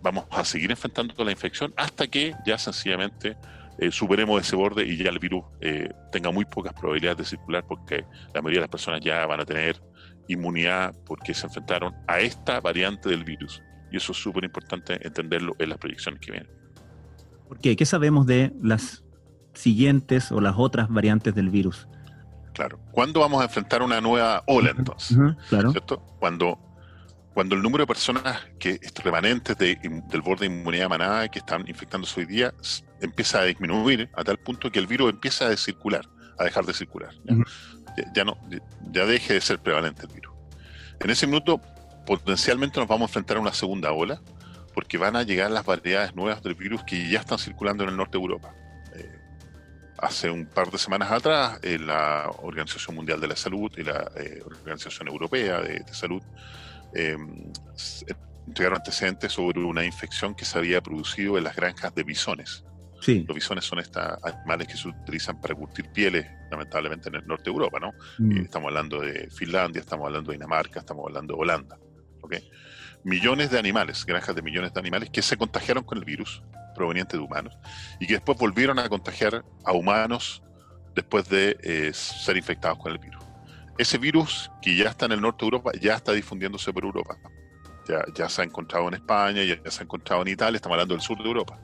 vamos 0.00 0.24
a 0.30 0.44
seguir 0.44 0.70
enfrentando 0.70 1.22
la 1.22 1.30
infección 1.30 1.74
hasta 1.76 2.06
que 2.06 2.34
ya 2.46 2.56
sencillamente 2.56 3.36
eh, 3.78 3.90
superemos 3.90 4.40
ese 4.40 4.56
borde 4.56 4.86
y 4.86 4.96
ya 4.96 5.10
el 5.10 5.18
virus 5.18 5.44
eh, 5.60 5.90
tenga 6.12 6.30
muy 6.30 6.44
pocas 6.44 6.72
probabilidades 6.72 7.18
de 7.18 7.24
circular 7.24 7.64
porque 7.66 8.04
la 8.32 8.40
mayoría 8.40 8.60
de 8.60 8.64
las 8.64 8.70
personas 8.70 9.00
ya 9.02 9.26
van 9.26 9.40
a 9.40 9.44
tener 9.44 9.80
inmunidad 10.28 10.94
porque 11.04 11.34
se 11.34 11.46
enfrentaron 11.46 11.94
a 12.06 12.20
esta 12.20 12.60
variante 12.60 13.08
del 13.08 13.24
virus. 13.24 13.62
Y 13.90 13.96
eso 13.96 14.12
es 14.12 14.18
súper 14.18 14.44
importante 14.44 15.04
entenderlo 15.04 15.56
en 15.58 15.68
las 15.68 15.78
proyecciones 15.78 16.20
que 16.20 16.30
vienen. 16.30 16.59
¿Por 17.50 17.58
qué? 17.58 17.74
¿Qué 17.74 17.84
sabemos 17.84 18.26
de 18.26 18.52
las 18.62 19.02
siguientes 19.54 20.30
o 20.30 20.40
las 20.40 20.54
otras 20.56 20.88
variantes 20.88 21.34
del 21.34 21.50
virus? 21.50 21.88
Claro. 22.54 22.78
¿Cuándo 22.92 23.18
vamos 23.18 23.40
a 23.40 23.46
enfrentar 23.46 23.82
una 23.82 24.00
nueva 24.00 24.44
ola 24.46 24.70
entonces? 24.70 25.18
claro. 25.48 25.72
¿Cierto? 25.72 25.98
Cuando 26.20 26.60
cuando 27.34 27.56
el 27.56 27.62
número 27.62 27.82
de 27.82 27.88
personas 27.88 28.38
que 28.60 28.78
remanentes 29.02 29.58
del 29.58 30.22
borde 30.22 30.48
de 30.48 30.54
inmunidad 30.54 30.88
manada 30.88 31.28
que 31.28 31.40
están 31.40 31.66
infectándose 31.66 32.20
hoy 32.20 32.26
día 32.26 32.54
empieza 33.00 33.40
a 33.40 33.44
disminuir 33.46 34.08
a 34.14 34.22
tal 34.22 34.38
punto 34.38 34.70
que 34.70 34.78
el 34.78 34.86
virus 34.86 35.10
empieza 35.10 35.48
a 35.48 35.56
circular, 35.56 36.08
a 36.38 36.44
dejar 36.44 36.64
de 36.64 36.72
circular. 36.72 37.10
¿ya? 38.14 38.24
no, 38.24 38.38
ya 38.92 39.06
deje 39.06 39.34
de 39.34 39.40
ser 39.40 39.58
prevalente 39.58 40.02
el 40.02 40.12
virus. 40.14 40.32
En 41.00 41.10
ese 41.10 41.26
minuto, 41.26 41.60
potencialmente 42.06 42.78
nos 42.78 42.88
vamos 42.88 43.08
a 43.08 43.10
enfrentar 43.10 43.38
a 43.38 43.40
una 43.40 43.52
segunda 43.52 43.90
ola, 43.90 44.22
porque 44.74 44.98
van 44.98 45.16
a 45.16 45.22
llegar 45.22 45.50
las 45.50 45.64
variedades 45.64 46.14
nuevas 46.14 46.42
del 46.42 46.54
virus 46.54 46.82
que 46.84 47.08
ya 47.08 47.20
están 47.20 47.38
circulando 47.38 47.84
en 47.84 47.90
el 47.90 47.96
norte 47.96 48.18
de 48.18 48.22
Europa. 48.22 48.54
Eh, 48.94 49.18
hace 49.98 50.30
un 50.30 50.46
par 50.46 50.70
de 50.70 50.78
semanas 50.78 51.10
atrás, 51.10 51.58
eh, 51.62 51.78
la 51.78 52.30
Organización 52.42 52.96
Mundial 52.96 53.20
de 53.20 53.28
la 53.28 53.36
Salud 53.36 53.70
y 53.76 53.82
la 53.82 54.10
eh, 54.16 54.42
Organización 54.44 55.08
Europea 55.08 55.60
de 55.60 55.84
Salud 55.92 56.22
eh, 56.94 57.16
entregaron 58.46 58.78
antecedentes 58.78 59.32
sobre 59.32 59.60
una 59.60 59.84
infección 59.84 60.34
que 60.34 60.44
se 60.44 60.58
había 60.58 60.80
producido 60.80 61.38
en 61.38 61.44
las 61.44 61.54
granjas 61.54 61.94
de 61.94 62.02
bisones. 62.02 62.64
Los 63.06 63.34
bisones 63.34 63.64
son 63.64 63.78
estos 63.78 64.02
animales 64.22 64.68
que 64.68 64.76
se 64.76 64.88
utilizan 64.88 65.40
para 65.40 65.54
curtir 65.54 65.88
pieles, 65.90 66.26
lamentablemente 66.50 67.08
en 67.08 67.14
el 67.14 67.26
norte 67.26 67.44
de 67.44 67.52
Europa, 67.52 67.80
¿no? 67.80 67.94
Mm. 68.18 68.42
estamos 68.42 68.68
hablando 68.68 69.00
de 69.00 69.30
Finlandia, 69.30 69.80
estamos 69.80 70.06
hablando 70.06 70.30
de 70.30 70.36
Dinamarca, 70.36 70.80
estamos 70.80 71.06
hablando 71.06 71.34
de 71.34 71.40
Holanda. 71.40 71.78
Millones 73.04 73.50
de 73.50 73.58
animales, 73.58 74.04
granjas 74.04 74.34
de 74.34 74.42
millones 74.42 74.72
de 74.74 74.80
animales 74.80 75.10
que 75.10 75.22
se 75.22 75.36
contagiaron 75.36 75.84
con 75.84 75.98
el 75.98 76.04
virus 76.04 76.42
proveniente 76.74 77.16
de 77.16 77.22
humanos 77.22 77.58
y 77.98 78.06
que 78.06 78.14
después 78.14 78.38
volvieron 78.38 78.78
a 78.78 78.88
contagiar 78.88 79.44
a 79.64 79.72
humanos 79.72 80.42
después 80.94 81.28
de 81.28 81.56
eh, 81.62 81.90
ser 81.92 82.36
infectados 82.36 82.78
con 82.78 82.92
el 82.92 82.98
virus 82.98 83.20
ese 83.80 83.96
virus 83.96 84.50
que 84.60 84.76
ya 84.76 84.90
está 84.90 85.06
en 85.06 85.12
el 85.12 85.22
norte 85.22 85.38
de 85.40 85.46
Europa 85.46 85.72
ya 85.80 85.94
está 85.94 86.12
difundiéndose 86.12 86.70
por 86.70 86.84
Europa. 86.84 87.16
Ya, 88.14 88.28
se 88.28 88.42
ha 88.42 88.44
encontrado 88.44 88.86
en 88.88 88.94
España, 88.94 89.42
ya, 89.42 89.58
se 89.70 89.80
ha 89.80 89.84
encontrado 89.84 90.22
en 90.22 90.28
Italia, 90.28 90.56
estamos 90.56 90.74
hablando 90.74 90.94
del 90.94 91.00
sur 91.00 91.16
de 91.16 91.24
Europa. 91.24 91.58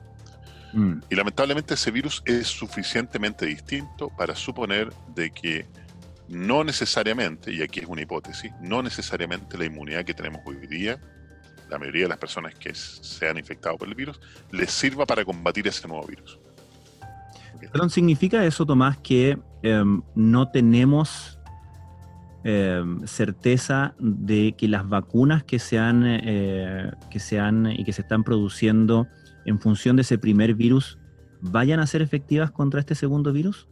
Mm. 0.73 0.99
Y 1.09 1.15
lamentablemente 1.15 1.75
ese 1.75 1.91
virus 1.91 2.23
es 2.25 2.47
suficientemente 2.47 3.45
distinto 3.45 4.09
para 4.17 4.35
suponer 4.35 4.91
de 5.13 5.29
que 5.29 5.67
no 6.27 6.63
necesariamente, 6.63 7.53
y 7.53 7.61
aquí 7.61 7.81
es 7.81 7.85
una 7.85 8.01
hipótesis, 8.01 8.51
no 8.61 8.81
necesariamente 8.81 9.57
la 9.57 9.65
inmunidad 9.65 10.03
que 10.03 10.15
tenemos 10.15 10.41
hoy 10.45 10.67
día, 10.67 10.99
la 11.69 11.77
mayoría 11.77 12.03
de 12.03 12.09
las 12.09 12.17
personas 12.17 12.55
que 12.55 12.73
se 12.73 13.27
han 13.27 13.37
infectado 13.37 13.77
por 13.77 13.87
el 13.87 13.95
virus, 13.95 14.19
les 14.51 14.71
sirva 14.71 15.05
para 15.05 15.23
combatir 15.25 15.67
ese 15.67 15.87
nuevo 15.87 16.05
virus. 16.05 16.39
Perdón, 17.71 17.89
¿significa 17.89 18.45
eso, 18.45 18.65
Tomás, 18.65 18.97
que 18.97 19.37
em, 19.63 20.01
no 20.15 20.49
tenemos 20.49 21.39
em, 22.43 23.05
certeza 23.05 23.95
de 23.99 24.55
que 24.57 24.67
las 24.67 24.87
vacunas 24.87 25.43
que 25.43 25.59
se 25.59 25.77
han, 25.79 26.03
eh, 26.05 26.91
que 27.09 27.19
se 27.19 27.39
han 27.39 27.67
y 27.71 27.83
que 27.83 27.93
se 27.93 28.01
están 28.01 28.23
produciendo 28.23 29.07
en 29.45 29.59
función 29.59 29.95
de 29.95 30.03
ese 30.03 30.17
primer 30.17 30.53
virus 30.53 30.99
vayan 31.41 31.79
a 31.79 31.87
ser 31.87 32.01
efectivas 32.01 32.51
contra 32.51 32.79
este 32.79 32.95
segundo 32.95 33.33
virus? 33.33 33.67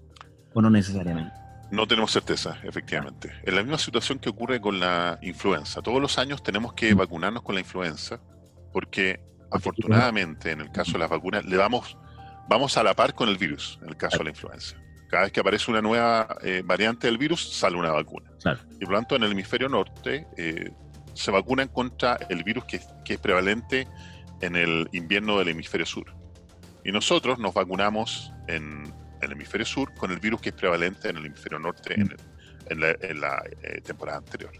¿O 0.54 0.62
no 0.62 0.70
necesariamente? 0.70 1.45
No 1.72 1.88
tenemos 1.88 2.12
certeza, 2.12 2.58
efectivamente. 2.64 3.32
Es 3.44 3.54
la 3.54 3.62
misma 3.62 3.78
situación 3.78 4.20
que 4.20 4.30
ocurre 4.30 4.62
con 4.62 4.80
la 4.80 5.18
influenza. 5.22 5.82
Todos 5.82 6.02
los 6.02 6.18
años 6.20 6.44
tenemos 6.44 6.74
que 6.74 6.94
vacunarnos 6.94 7.42
con 7.42 7.56
la 7.56 7.62
influenza 7.62 8.20
porque 8.72 9.20
afortunadamente 9.52 10.52
en 10.52 10.62
el 10.62 10.72
caso 10.72 10.94
de 10.94 11.00
las 11.00 11.10
vacunas 11.10 11.46
le 11.46 11.56
damos, 11.56 11.98
vamos 12.50 12.78
a 12.78 12.84
la 12.84 12.94
par 12.94 13.14
con 13.14 13.30
el 13.30 13.38
virus, 13.38 13.80
en 13.82 13.90
el 13.90 13.98
caso 13.98 14.18
de 14.20 14.26
la 14.26 14.30
influenza. 14.32 14.76
Cada 15.10 15.24
vez 15.24 15.32
que 15.32 15.40
aparece 15.40 15.72
una 15.72 15.82
nueva 15.82 16.28
eh, 16.42 16.62
variante 16.66 17.08
del 17.08 17.18
virus, 17.18 17.54
sale 17.54 17.78
una 17.78 17.92
vacuna. 17.92 18.32
Y 18.80 18.86
por 18.86 18.92
lo 18.92 18.98
tanto, 18.98 19.16
en 19.16 19.24
el 19.24 19.32
hemisferio 19.32 19.70
norte 19.70 20.28
eh, 20.38 20.72
se 21.14 21.32
vacunan 21.32 21.70
contra 21.70 22.18
el 22.30 22.44
virus 22.44 22.66
que, 22.66 22.82
que 23.04 23.14
es 23.14 23.20
prevalente 23.20 23.88
en 24.42 24.56
el 24.56 24.90
invierno 24.92 25.40
del 25.40 25.50
hemisferio 25.50 25.86
sur. 25.86 26.14
Y 26.84 26.92
nosotros 26.92 27.40
nos 27.40 27.54
vacunamos 27.54 28.32
en 28.48 28.94
el 29.26 29.34
hemisferio 29.34 29.66
sur 29.66 29.94
con 29.94 30.12
el 30.12 30.20
virus 30.20 30.42
que 30.42 30.50
es 30.50 30.56
prevalente 30.56 31.10
en 31.10 31.18
el 31.18 31.26
hemisferio 31.26 31.60
norte 31.60 31.96
en, 31.96 32.80
la, 32.80 33.44
eh, 33.62 33.82
temporada 33.82 34.20
anterior. 34.20 34.52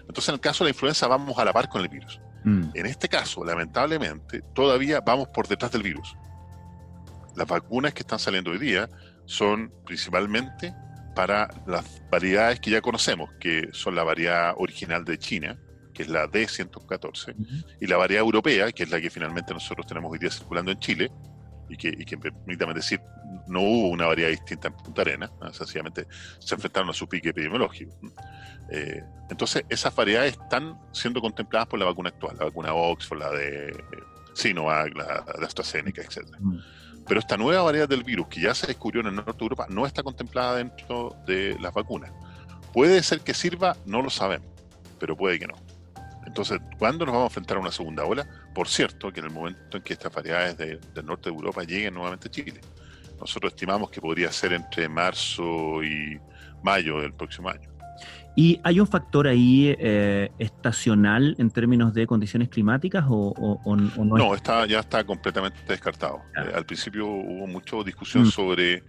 Entonces, 0.00 0.28
en 0.28 0.34
el 0.34 0.40
caso 0.40 0.64
de 0.64 0.70
la 0.70 0.74
influenza, 0.74 1.06
vamos 1.06 1.38
a 1.38 1.44
la 1.44 1.52
par 1.52 1.68
con 1.68 1.82
el 1.82 1.88
virus. 1.88 2.20
Mm. 2.44 2.70
En 2.74 2.86
este 2.86 3.08
caso, 3.08 3.44
lamentablemente, 3.44 4.42
todavía 4.54 5.00
vamos 5.00 5.28
por 5.28 5.46
detrás 5.46 5.70
del 5.72 5.82
virus. 5.82 6.16
Las 7.36 7.46
vacunas 7.46 7.94
que 7.94 8.00
están 8.00 8.18
saliendo 8.18 8.50
hoy 8.50 8.58
día 8.58 8.88
son 9.26 9.72
principalmente 9.86 10.74
para 11.14 11.48
las 11.66 12.02
variedades 12.10 12.60
que 12.60 12.70
ya 12.70 12.80
conocemos, 12.80 13.30
que 13.38 13.68
son 13.72 13.94
la 13.94 14.02
variedad 14.02 14.54
original 14.56 15.04
de 15.04 15.18
China, 15.18 15.58
que 15.94 16.02
es 16.02 16.08
la 16.08 16.26
D114, 16.26 17.34
y 17.80 17.86
la 17.86 17.96
variedad 17.96 18.22
europea, 18.22 18.72
que 18.72 18.84
es 18.84 18.90
la 18.90 19.00
que 19.00 19.10
finalmente 19.10 19.52
nosotros 19.52 19.86
tenemos 19.86 20.10
hoy 20.10 20.18
día 20.18 20.30
circulando 20.30 20.70
en 20.70 20.78
Chile, 20.78 21.10
y 21.68 21.76
que, 21.76 21.88
y 21.88 22.04
que 22.04 22.18
decir, 22.74 23.00
no 23.46 23.60
hubo 23.60 23.88
una 23.88 24.06
variedad 24.06 24.30
distinta 24.30 24.68
en 24.68 24.74
Punta 24.74 25.02
Arena, 25.02 25.30
sencillamente 25.52 26.06
se 26.38 26.54
enfrentaron 26.54 26.90
a 26.90 26.92
su 26.92 27.08
pique 27.08 27.30
epidemiológico. 27.30 27.92
Eh, 28.70 29.02
entonces, 29.30 29.64
esas 29.68 29.94
variedades 29.94 30.38
están 30.40 30.78
siendo 30.92 31.20
contempladas 31.20 31.68
por 31.68 31.78
la 31.78 31.86
vacuna 31.86 32.10
actual, 32.10 32.36
la 32.38 32.44
vacuna 32.44 32.74
Oxford, 32.74 33.18
la 33.18 33.30
de 33.30 33.84
Sinovac, 34.34 34.94
la 34.96 35.24
de 35.38 35.46
AstraZeneca, 35.46 36.02
etc. 36.02 36.26
Pero 37.06 37.20
esta 37.20 37.36
nueva 37.36 37.62
variedad 37.62 37.88
del 37.88 38.04
virus 38.04 38.28
que 38.28 38.40
ya 38.40 38.54
se 38.54 38.66
descubrió 38.66 39.00
en 39.00 39.08
el 39.08 39.16
norte 39.16 39.32
de 39.32 39.44
Europa 39.44 39.66
no 39.68 39.86
está 39.86 40.02
contemplada 40.02 40.56
dentro 40.56 41.16
de 41.26 41.56
las 41.60 41.74
vacunas. 41.74 42.12
Puede 42.72 43.02
ser 43.02 43.20
que 43.20 43.34
sirva, 43.34 43.76
no 43.84 44.02
lo 44.02 44.10
sabemos, 44.10 44.48
pero 44.98 45.16
puede 45.16 45.38
que 45.38 45.46
no. 45.46 45.54
Entonces, 46.26 46.60
¿cuándo 46.78 47.04
nos 47.04 47.12
vamos 47.14 47.26
a 47.26 47.30
enfrentar 47.30 47.56
a 47.56 47.60
una 47.60 47.72
segunda 47.72 48.04
ola? 48.04 48.26
Por 48.54 48.68
cierto, 48.68 49.12
que 49.12 49.20
en 49.20 49.26
el 49.26 49.32
momento 49.32 49.76
en 49.76 49.82
que 49.82 49.94
estas 49.94 50.12
variedades 50.12 50.56
del 50.56 51.06
norte 51.06 51.30
de 51.30 51.34
Europa 51.34 51.62
lleguen 51.62 51.94
nuevamente 51.94 52.28
a 52.28 52.30
Chile. 52.30 52.60
Nosotros 53.18 53.52
estimamos 53.52 53.90
que 53.90 54.00
podría 54.00 54.30
ser 54.32 54.52
entre 54.52 54.88
marzo 54.88 55.82
y 55.82 56.18
mayo 56.62 57.00
del 57.00 57.12
próximo 57.12 57.48
año. 57.48 57.70
¿Y 58.34 58.58
hay 58.64 58.80
un 58.80 58.86
factor 58.86 59.26
ahí 59.26 59.76
eh, 59.78 60.30
estacional 60.38 61.36
en 61.38 61.50
términos 61.50 61.92
de 61.92 62.06
condiciones 62.06 62.48
climáticas 62.48 63.04
o, 63.06 63.60
no? 63.76 64.16
No, 64.16 64.34
está, 64.34 64.64
ya 64.66 64.80
está 64.80 65.04
completamente 65.04 65.58
descartado. 65.68 66.22
Eh, 66.36 66.52
al 66.54 66.64
principio 66.64 67.06
hubo 67.06 67.46
mucha 67.46 67.76
discusión 67.84 68.24
mm. 68.24 68.30
sobre 68.30 68.84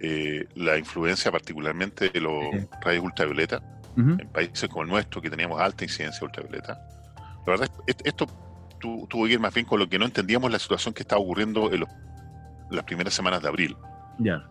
eh, 0.00 0.46
la 0.54 0.78
influencia 0.78 1.30
particularmente 1.30 2.08
de 2.08 2.20
los 2.20 2.34
rayos 2.82 3.04
ultravioleta 3.04 3.62
en 3.96 4.28
países 4.28 4.66
como 4.70 4.84
el 4.84 4.88
nuestro, 4.88 5.20
que 5.20 5.28
teníamos 5.28 5.60
alta 5.60 5.84
incidencia 5.84 6.24
ultravioleta. 6.24 6.80
La 7.46 7.52
verdad, 7.52 7.68
es 7.86 8.14
tuvo 8.80 9.26
que 9.26 9.32
ir 9.32 9.40
más 9.40 9.54
bien 9.54 9.66
con 9.66 9.78
lo 9.78 9.88
que 9.88 9.98
no 9.98 10.04
entendíamos 10.04 10.50
la 10.50 10.58
situación 10.58 10.94
que 10.94 11.02
estaba 11.02 11.20
ocurriendo 11.20 11.72
en 11.72 11.84
las 12.70 12.84
primeras 12.84 13.14
semanas 13.14 13.42
de 13.42 13.48
abril. 13.48 13.76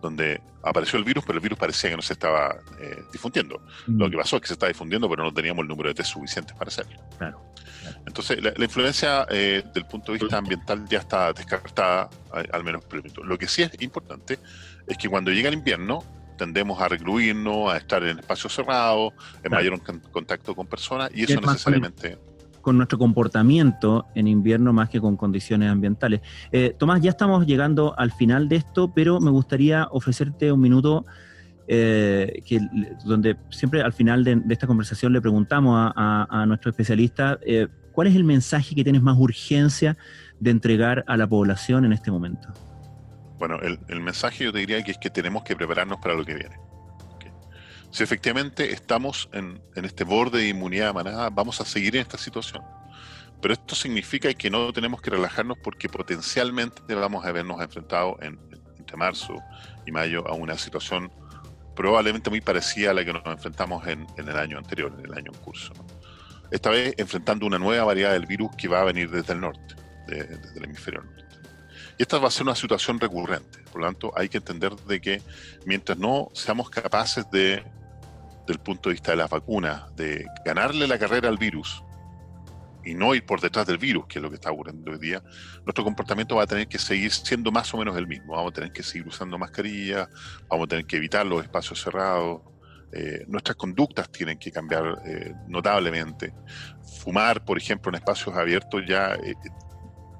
donde 0.02 0.40
apareció 0.64 0.98
el 0.98 1.04
virus, 1.04 1.24
pero 1.24 1.38
el 1.38 1.42
virus 1.42 1.56
parecía 1.56 1.90
que 1.90 1.96
no 1.96 2.02
se 2.02 2.14
estaba 2.14 2.56
eh, 2.80 3.02
difundiendo. 3.12 3.62
Lo 3.86 4.10
que 4.10 4.16
pasó 4.16 4.36
es 4.36 4.42
que 4.42 4.48
se 4.48 4.54
estaba 4.54 4.68
difundiendo, 4.68 5.08
pero 5.08 5.22
no 5.22 5.32
teníamos 5.32 5.62
el 5.62 5.68
número 5.68 5.90
de 5.90 5.94
test 5.94 6.12
suficientes 6.12 6.56
para 6.56 6.68
hacerlo. 6.68 7.00
Claro, 7.18 7.40
Entonces, 8.04 8.42
la, 8.42 8.52
influencia 8.64 9.26
eh, 9.30 9.62
del 9.72 9.86
punto 9.86 10.12
de 10.12 10.18
vista 10.18 10.38
ambiental 10.38 10.84
ya 10.88 10.98
está 10.98 11.32
descartada, 11.32 12.10
al 12.52 12.64
menos 12.64 12.84
por 12.84 12.98
el 12.98 13.12
Lo 13.22 13.38
que 13.38 13.46
sí 13.46 13.62
es 13.62 13.70
importante 13.80 14.40
es 14.88 14.98
que 14.98 15.08
cuando 15.08 15.30
llega 15.30 15.48
el 15.48 15.54
invierno, 15.54 16.02
tendemos 16.36 16.80
a 16.80 16.88
recluirnos, 16.88 17.70
a 17.70 17.76
estar 17.76 18.02
en 18.02 18.18
espacios 18.18 18.54
cerrados, 18.54 19.12
en 19.44 19.52
mayor 19.52 19.80
contacto 20.10 20.54
con 20.56 20.66
personas, 20.66 21.10
y 21.14 21.24
eso 21.24 21.40
necesariamente... 21.40 22.18
Con, 22.60 22.76
nuestro 22.76 22.98
comportamiento 22.98 24.06
en 24.14 24.28
invierno 24.28 24.72
más 24.72 24.88
que 24.88 25.00
con 25.00 25.16
condiciones 25.16 25.70
ambientales. 25.70 26.20
Eh, 26.52 26.74
Tomás, 26.78 27.00
ya 27.00 27.10
estamos 27.10 27.46
llegando 27.46 27.94
al 27.98 28.12
final 28.12 28.48
de 28.48 28.56
esto, 28.56 28.92
pero 28.94 29.20
me 29.20 29.30
gustaría 29.30 29.88
ofrecerte 29.90 30.52
un 30.52 30.60
minuto 30.60 31.04
eh, 31.72 32.42
que, 32.44 32.60
donde 33.04 33.36
siempre 33.50 33.80
al 33.80 33.92
final 33.92 34.24
de, 34.24 34.42
esta 34.50 34.66
conversación 34.66 35.12
le 35.12 35.20
preguntamos 35.20 35.92
a, 35.94 36.44
nuestro 36.48 36.70
especialista 36.70 37.38
eh, 37.42 37.68
cuál 37.92 38.08
es 38.08 38.16
el 38.16 38.24
mensaje 38.24 38.74
que 38.74 38.82
tienes 38.82 39.02
más 39.02 39.16
urgencia 39.16 39.96
de 40.40 40.50
entregar 40.50 41.04
a 41.06 41.16
la 41.16 41.28
población 41.28 41.84
en 41.84 41.92
este 41.92 42.10
momento. 42.10 42.48
Bueno, 43.38 43.58
el, 43.60 44.00
mensaje 44.00 44.44
yo 44.44 44.52
te 44.52 44.58
diría 44.58 44.82
que 44.82 44.90
es 44.90 44.98
que 44.98 45.10
tenemos 45.10 45.44
que 45.44 45.54
prepararnos 45.54 45.98
para 46.00 46.14
lo 46.14 46.24
que 46.24 46.34
viene. 46.34 46.56
Si 47.90 48.04
efectivamente 48.04 48.72
estamos 48.72 49.28
en, 49.32 49.60
este 49.74 50.04
borde 50.04 50.38
de 50.38 50.48
inmunidad 50.48 50.88
de 50.88 50.92
manada, 50.92 51.30
vamos 51.30 51.60
a 51.60 51.64
seguir 51.64 51.96
en 51.96 52.02
esta 52.02 52.18
situación. 52.18 52.62
Pero 53.42 53.54
esto 53.54 53.74
significa 53.74 54.32
que 54.34 54.50
no 54.50 54.72
tenemos 54.72 55.00
que 55.00 55.10
relajarnos 55.10 55.58
porque 55.58 55.88
potencialmente 55.88 56.94
vamos 56.94 57.24
a 57.24 57.32
vernos 57.32 57.60
enfrentados 57.60 58.16
en, 58.20 58.38
entre 58.78 58.96
marzo 58.96 59.34
y 59.86 59.90
mayo 59.90 60.26
a 60.28 60.34
una 60.34 60.56
situación 60.56 61.10
probablemente 61.74 62.30
muy 62.30 62.40
parecida 62.40 62.90
a 62.90 62.94
la 62.94 63.04
que 63.04 63.12
nos 63.12 63.24
enfrentamos 63.24 63.86
en, 63.86 64.06
el 64.16 64.36
año 64.36 64.58
anterior, 64.58 64.94
en 64.98 65.06
el 65.06 65.14
año 65.14 65.32
en 65.34 65.40
curso. 65.40 65.72
Esta 66.50 66.70
vez 66.70 66.94
enfrentando 66.98 67.46
una 67.46 67.58
nueva 67.58 67.84
variedad 67.84 68.12
del 68.12 68.26
virus 68.26 68.50
que 68.56 68.68
va 68.68 68.82
a 68.82 68.84
venir 68.84 69.10
desde 69.10 69.32
el 69.32 69.40
norte, 69.40 69.74
desde 70.06 70.58
el 70.58 70.64
hemisferio 70.64 71.02
norte. 71.02 71.24
Y 71.98 72.02
esta 72.02 72.18
va 72.18 72.28
a 72.28 72.30
ser 72.30 72.42
una 72.42 72.54
situación 72.54 73.00
recurrente. 73.00 73.60
Por 73.72 73.80
lo 73.80 73.86
tanto, 73.86 74.12
hay 74.16 74.28
que 74.28 74.38
entender 74.38 74.74
de 74.76 75.00
que 75.00 75.22
mientras 75.64 75.96
no 75.98 76.30
seamos 76.34 76.70
capaces 76.70 77.30
de, 77.30 77.64
del 78.46 78.58
punto 78.58 78.88
de 78.88 78.94
vista 78.94 79.12
de 79.12 79.18
las 79.18 79.30
vacunas, 79.30 79.94
de 79.96 80.26
ganarle 80.44 80.86
la 80.86 80.98
carrera 80.98 81.28
al 81.28 81.38
virus 81.38 81.82
y 82.84 82.94
no 82.94 83.14
ir 83.14 83.24
por 83.26 83.40
detrás 83.40 83.66
del 83.66 83.78
virus, 83.78 84.06
que 84.06 84.18
es 84.18 84.22
lo 84.22 84.30
que 84.30 84.36
está 84.36 84.50
ocurriendo 84.50 84.90
hoy 84.90 84.98
día, 84.98 85.22
nuestro 85.64 85.84
comportamiento 85.84 86.36
va 86.36 86.44
a 86.44 86.46
tener 86.46 86.66
que 86.66 86.78
seguir 86.78 87.12
siendo 87.12 87.52
más 87.52 87.72
o 87.74 87.76
menos 87.76 87.96
el 87.96 88.06
mismo. 88.06 88.34
Vamos 88.34 88.52
a 88.52 88.54
tener 88.54 88.72
que 88.72 88.82
seguir 88.82 89.06
usando 89.06 89.38
mascarillas, 89.38 90.08
vamos 90.48 90.64
a 90.64 90.68
tener 90.68 90.86
que 90.86 90.96
evitar 90.96 91.26
los 91.26 91.42
espacios 91.42 91.82
cerrados, 91.82 92.40
eh, 92.92 93.24
nuestras 93.28 93.56
conductas 93.56 94.10
tienen 94.10 94.38
que 94.38 94.50
cambiar 94.50 95.02
eh, 95.04 95.34
notablemente. 95.46 96.34
Fumar, 97.02 97.44
por 97.44 97.56
ejemplo, 97.56 97.90
en 97.90 97.96
espacios 97.96 98.34
abiertos 98.34 98.82
ya 98.86 99.14
eh, 99.14 99.34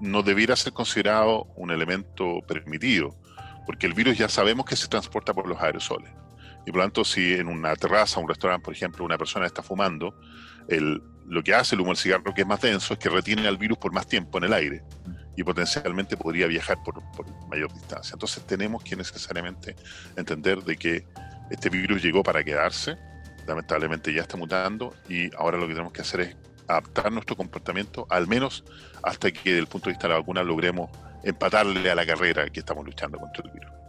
no 0.00 0.22
debiera 0.22 0.54
ser 0.54 0.72
considerado 0.72 1.44
un 1.56 1.70
elemento 1.70 2.40
permitido, 2.46 3.16
porque 3.66 3.87
el 3.87 3.94
virus 3.94 4.16
ya 4.18 4.28
sabemos 4.28 4.66
que 4.66 4.76
se 4.76 4.87
transporta 4.87 5.35
por 5.35 5.48
los 5.48 5.61
aerosoles. 5.61 6.12
Y 6.66 6.70
por 6.70 6.78
lo 6.78 6.84
tanto, 6.84 7.04
si 7.04 7.34
en 7.34 7.48
una 7.48 7.74
terraza, 7.76 8.20
un 8.20 8.28
restaurante, 8.28 8.64
por 8.64 8.74
ejemplo, 8.74 9.04
una 9.04 9.18
persona 9.18 9.46
está 9.46 9.62
fumando, 9.62 10.14
el, 10.68 11.02
lo 11.26 11.42
que 11.42 11.54
hace 11.54 11.74
el 11.74 11.80
humo 11.80 11.90
del 11.90 11.96
cigarro, 11.96 12.34
que 12.34 12.42
es 12.42 12.46
más 12.46 12.60
denso, 12.60 12.94
es 12.94 12.98
que 12.98 13.08
retiene 13.08 13.46
al 13.46 13.56
virus 13.56 13.78
por 13.78 13.92
más 13.92 14.06
tiempo 14.06 14.38
en 14.38 14.44
el 14.44 14.52
aire 14.52 14.82
y 15.36 15.44
potencialmente 15.44 16.16
podría 16.16 16.46
viajar 16.46 16.82
por, 16.84 17.02
por 17.12 17.26
mayor 17.48 17.72
distancia. 17.72 18.12
Entonces 18.14 18.44
tenemos 18.46 18.82
que 18.82 18.96
necesariamente 18.96 19.76
entender 20.16 20.62
de 20.62 20.76
que 20.76 21.06
este 21.50 21.70
virus 21.70 22.02
llegó 22.02 22.22
para 22.22 22.44
quedarse, 22.44 22.96
lamentablemente 23.46 24.12
ya 24.12 24.22
está 24.22 24.36
mutando 24.36 24.94
y 25.08 25.34
ahora 25.36 25.56
lo 25.56 25.66
que 25.66 25.72
tenemos 25.72 25.92
que 25.92 26.02
hacer 26.02 26.20
es 26.20 26.36
adaptar 26.68 27.10
nuestro 27.10 27.36
comportamiento, 27.36 28.06
al 28.10 28.28
menos 28.28 28.64
hasta 29.02 29.30
que 29.30 29.50
desde 29.50 29.58
el 29.60 29.66
punto 29.66 29.88
de 29.88 29.94
vista 29.94 30.06
de 30.06 30.14
la 30.14 30.20
vacuna 30.20 30.42
logremos 30.42 30.90
empatarle 31.24 31.90
a 31.90 31.94
la 31.94 32.06
carrera 32.06 32.48
que 32.48 32.60
estamos 32.60 32.84
luchando 32.84 33.18
contra 33.18 33.44
el 33.44 33.50
virus. 33.50 33.79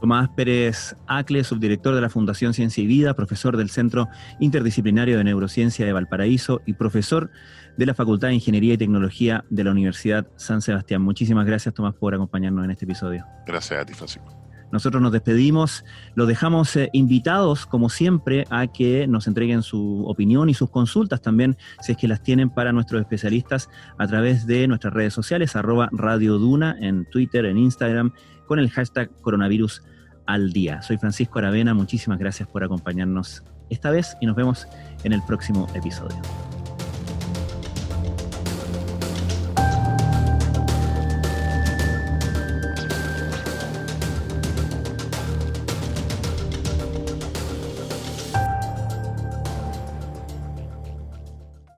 Tomás 0.00 0.30
Pérez 0.30 0.96
Acle, 1.06 1.44
subdirector 1.44 1.94
de 1.94 2.00
la 2.00 2.08
Fundación 2.08 2.54
Ciencia 2.54 2.82
y 2.82 2.86
Vida, 2.86 3.14
profesor 3.14 3.56
del 3.56 3.70
Centro 3.70 4.08
Interdisciplinario 4.38 5.18
de 5.18 5.24
Neurociencia 5.24 5.84
de 5.84 5.92
Valparaíso 5.92 6.62
y 6.66 6.72
profesor 6.72 7.30
de 7.76 7.86
la 7.86 7.94
Facultad 7.94 8.28
de 8.28 8.34
Ingeniería 8.34 8.74
y 8.74 8.78
Tecnología 8.78 9.44
de 9.50 9.64
la 9.64 9.70
Universidad 9.70 10.26
San 10.36 10.62
Sebastián. 10.62 11.02
Muchísimas 11.02 11.46
gracias, 11.46 11.74
Tomás, 11.74 11.94
por 11.94 12.14
acompañarnos 12.14 12.64
en 12.64 12.70
este 12.70 12.86
episodio. 12.86 13.26
Gracias 13.46 13.80
a 13.80 13.84
ti, 13.84 13.94
Francisco. 13.94 14.49
Nosotros 14.72 15.02
nos 15.02 15.12
despedimos, 15.12 15.84
los 16.14 16.28
dejamos 16.28 16.76
eh, 16.76 16.90
invitados, 16.92 17.66
como 17.66 17.88
siempre, 17.88 18.44
a 18.50 18.66
que 18.66 19.06
nos 19.06 19.26
entreguen 19.26 19.62
su 19.62 20.04
opinión 20.06 20.48
y 20.48 20.54
sus 20.54 20.70
consultas 20.70 21.20
también, 21.22 21.56
si 21.80 21.92
es 21.92 21.98
que 21.98 22.08
las 22.08 22.22
tienen 22.22 22.50
para 22.50 22.72
nuestros 22.72 23.00
especialistas, 23.00 23.68
a 23.98 24.06
través 24.06 24.46
de 24.46 24.68
nuestras 24.68 24.94
redes 24.94 25.14
sociales, 25.14 25.56
arroba 25.56 25.88
Radio 25.92 26.38
Duna, 26.38 26.76
en 26.80 27.04
Twitter, 27.06 27.44
en 27.44 27.58
Instagram, 27.58 28.12
con 28.46 28.58
el 28.58 28.70
hashtag 28.70 29.10
coronavirus 29.20 29.82
al 30.26 30.52
día. 30.52 30.82
Soy 30.82 30.98
Francisco 30.98 31.38
Aravena, 31.38 31.74
muchísimas 31.74 32.18
gracias 32.18 32.48
por 32.48 32.62
acompañarnos 32.64 33.42
esta 33.68 33.90
vez 33.90 34.16
y 34.20 34.26
nos 34.26 34.36
vemos 34.36 34.66
en 35.04 35.12
el 35.12 35.22
próximo 35.22 35.66
episodio. 35.74 36.20